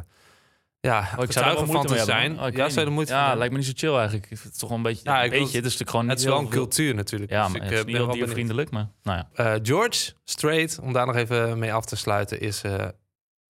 [0.80, 2.40] ja, Oh, ik zou er getuige wel van te zijn.
[2.40, 4.28] Oh, ja, zou er moeite Ja, lijkt me niet zo chill eigenlijk.
[4.30, 5.05] Het toch wel een beetje...
[5.05, 6.94] Ja, Ja, ik weet wil- je, het is natuurlijk gewoon Het is wel een cultuur
[6.94, 7.30] natuurlijk.
[7.30, 9.59] Ja, dus maar ik het is ben niet heel diervriendelijk, maar nou ja.
[9.62, 12.62] George Strait, om daar nog even mee af te sluiten, is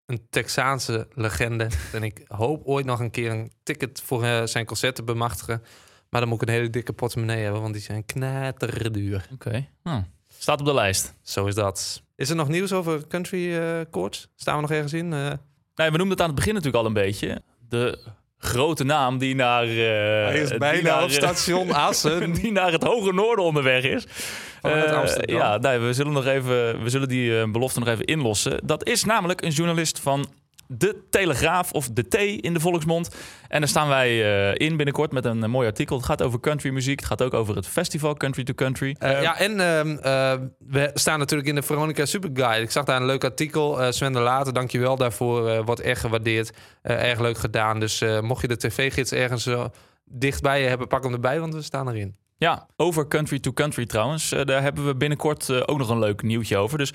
[0.06, 1.68] een Texaanse legende.
[1.94, 5.64] en ik hoop ooit nog een keer een ticket voor zijn concert te bemachtigen.
[6.10, 9.28] Maar dan moet ik een hele dikke portemonnee hebben, want die zijn knetterduur.
[9.34, 9.68] Oké.
[9.84, 10.04] Nou,
[10.38, 11.14] staat op de lijst.
[11.22, 12.02] Zo is dat.
[12.16, 14.28] Is er nog nieuws over country eh courts?
[14.36, 15.14] Staan we nog ergens in?
[15.14, 15.20] Eh,
[15.76, 17.42] Nee, we noemden het aan het begin natuurlijk al een beetje.
[17.70, 18.00] De
[18.38, 19.64] grote naam die naar...
[19.64, 19.68] eh,
[20.26, 22.32] Hij is die bijna naar, op station Assen.
[22.42, 24.06] die naar het hoge noorden onderweg is.
[24.62, 25.14] Eh.
[25.26, 28.60] Ja, nee, we zullen, nog even, we zullen die eh, belofte nog even inlossen.
[28.64, 30.28] Dat is namelijk een journalist van
[30.68, 33.16] De Telegraaf of De T in de volksmond.
[33.48, 35.96] En daar staan wij eh, in binnenkort met een eh, mooi artikel.
[35.96, 37.00] Het gaat over country muziek.
[37.00, 38.96] Het gaat ook over het festival Country to Country.
[39.00, 42.62] Eh, ja, en ehm, eh, we staan natuurlijk in de Veronica Superguide.
[42.64, 43.94] Ik zag daar een leuk artikel.
[43.94, 45.64] Sven de Later, dankjewel daarvoor.
[45.64, 46.54] wordt erg gewaardeerd.
[46.82, 47.80] Erg leuk gedaan.
[47.80, 49.50] Dus mocht je de tv-gids ergens
[50.06, 52.16] dichtbij hebben, pak hem erbij, want we staan erin.
[52.38, 54.30] Ja, over Country to Country trouwens.
[54.30, 56.78] Daar hebben we binnenkort ook nog een leuk nieuwtje over.
[56.78, 56.94] Dus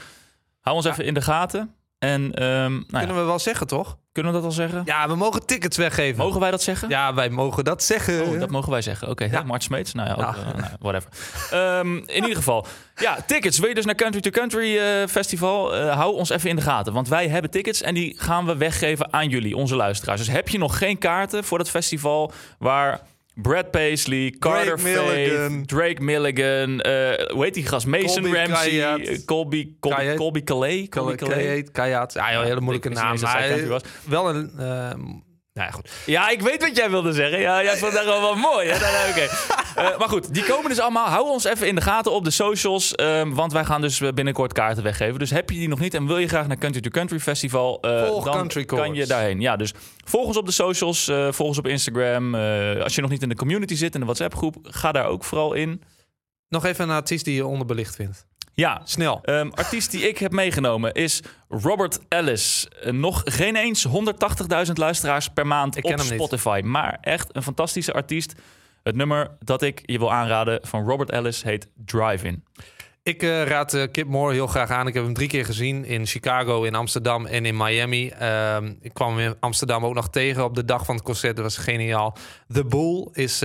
[0.60, 1.74] hou ons even in de gaten.
[2.02, 3.96] En ehm, nou ja, Kunnen we wel zeggen, toch?
[4.12, 4.82] kunnen we dat al zeggen?
[4.84, 6.24] Ja, we mogen tickets weggeven.
[6.24, 6.88] Mogen wij dat zeggen?
[6.88, 8.22] Ja, wij mogen dat zeggen.
[8.26, 9.08] Oh, dat mogen wij zeggen.
[9.08, 9.30] Oké, Ja.
[9.30, 9.42] ja.
[9.42, 9.92] Mart Smeets.
[9.92, 10.34] Nou ja, ook, Ja.
[10.52, 11.10] eh, nou, whatever.
[11.50, 12.66] Ehm, in ieder geval.
[12.96, 13.58] Ja, tickets.
[13.58, 15.74] Wil je dus naar Country to Country eh, Festival?
[15.76, 16.92] Eh, hou ons even in de gaten.
[16.92, 20.18] Want wij hebben tickets en die gaan we weggeven aan jullie, onze luisteraars.
[20.24, 23.00] Dus heb je nog geen kaarten voor dat festival waar...
[23.34, 24.78] Brad Paisley, Carter.
[24.78, 27.86] Faith, Drake Milligan, eh hoe heet die gast?
[27.86, 29.00] Mason Colby Ramsey, Kayat.
[29.00, 30.16] eh, Colby, Colby, Kayat.
[30.16, 30.88] Colby Calais.
[30.88, 31.38] Colby Calais.
[31.44, 31.72] Kajaat.
[31.72, 32.12] Kajaat.
[32.12, 33.12] Ja, joh, hele moeilijke Ik wist naam.
[33.12, 33.82] niet eens dat zij Maar country was.
[34.08, 34.50] wel een...
[34.58, 34.64] eh,
[35.54, 35.90] nou ja, goed.
[36.06, 37.40] Ja, ik weet wat jij wilde zeggen.
[37.40, 38.68] Ja, jij vond dat gewoon wel mooi.
[38.68, 38.78] Hè?
[38.80, 39.28] Nou, nou, oké.
[39.76, 41.06] Eh, maar goed, die komen dus allemaal.
[41.06, 42.94] Hou ons even in de gaten op de socials.
[42.94, 45.18] ehm, want wij gaan dus binnenkort kaarten weggeven.
[45.18, 47.80] Dus heb je die nog niet en wil je graag naar Country to Country Festival...
[47.80, 48.98] eh, Volg dan Country kan Courts.
[48.98, 49.40] je daarheen.
[49.40, 49.72] Ja, dus
[50.04, 51.08] volg ons op de socials.
[51.08, 52.34] eh, volg ons op Instagram.
[52.34, 54.56] Eh, als je nog niet in de community zit, in de WhatsApp groep...
[54.62, 55.82] ga daar ook vooral in.
[56.48, 58.26] Nog even een artiest die je onderbelicht vindt.
[58.54, 59.18] Ja, Snel.
[59.22, 62.68] Ehm, artiest die ik heb meegenomen is Robert Ellis.
[62.82, 66.00] Eh, nog geen eens 180.000 luisteraars per maand Ik op.
[66.00, 66.60] Spotify.
[66.64, 68.34] Maar echt een fantastische artiest.
[68.82, 72.44] Het nummer dat ik je wil aanraden van Robert Ellis heet Drive-In.
[73.02, 74.86] Ik eh, raad eh, Kip Moore heel graag aan.
[74.86, 78.08] Ik heb hem drie keer gezien in Chicago, in Amsterdam en in Miami.
[78.08, 81.36] Ehm, ik kwam hem in Amsterdam ook nog tegen op de dag van het concert.
[81.36, 82.16] Dat was geniaal.
[82.48, 83.42] The Bull is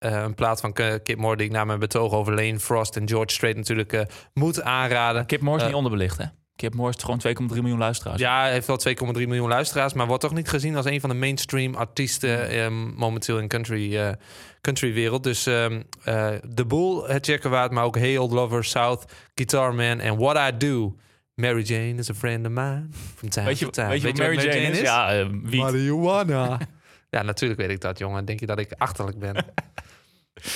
[0.00, 3.08] eh, een plaat van Kip Moore die ik na mijn betoog over Lane Frost en
[3.08, 4.00] George Strait natuurlijk eh,
[4.34, 5.26] moet aanraden.
[5.26, 6.24] Kip Moore is niet onderbelicht, hè?
[6.60, 8.20] Kip Moore is gewoon 2,3 miljoen luisteraars.
[8.20, 11.10] Ja, hij heeft wel 2,3 miljoen luisteraars, maar wordt toch niet gezien als een van
[11.10, 14.12] de mainstream artiesten ehm, momenteel in country, eh
[14.60, 15.22] country wereld.
[15.24, 19.74] Dus ehm eh The Bull, het checken waard, maar ook Hey Old Lover, South, Guitar
[19.74, 20.96] Man en What I Do.
[21.34, 22.86] Mary Jane is a friend of mine
[23.16, 23.88] from time Weet je, to time.
[23.88, 24.80] weet je wat Mary Jane, is?
[24.80, 25.60] Ja, wie?
[25.60, 26.58] Marijuana.
[27.10, 28.24] ja, natuurlijk weet ik dat, jongen.
[28.24, 29.36] Denk je dat ik achterlijk ben?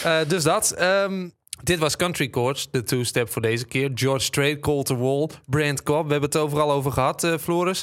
[0.05, 0.71] Eh, dus dat.
[0.71, 1.29] Ehm,
[1.63, 3.91] dit was Country Chords, de two-step voor deze keer.
[3.95, 6.07] George Strait, Colter Wall, Brand Cobb.
[6.07, 7.83] We hebben het overal over gehad, eh, Floris.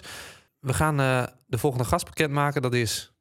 [0.60, 2.62] We gaan eh, de volgende gast bekendmaken.
[2.62, 3.12] Dat is,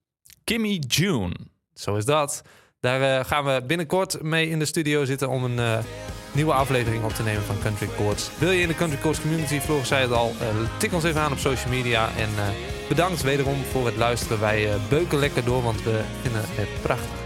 [0.45, 1.35] Kimmy June.
[1.75, 2.43] zo is dat.
[2.81, 5.85] Daar eh, gaan we binnenkort mee in de studio zitten om een
[6.33, 8.31] nieuwe aflevering op te nemen van Country Chords.
[8.39, 10.33] Wil je in de Country Chords community, Floris zei het al,
[10.79, 12.09] tik ons even aan op social media.
[12.17, 12.29] En
[12.89, 14.41] bedankt wederom voor het luisteren.
[14.41, 17.20] Wij beuken lekker door, want we vinden het prachtig.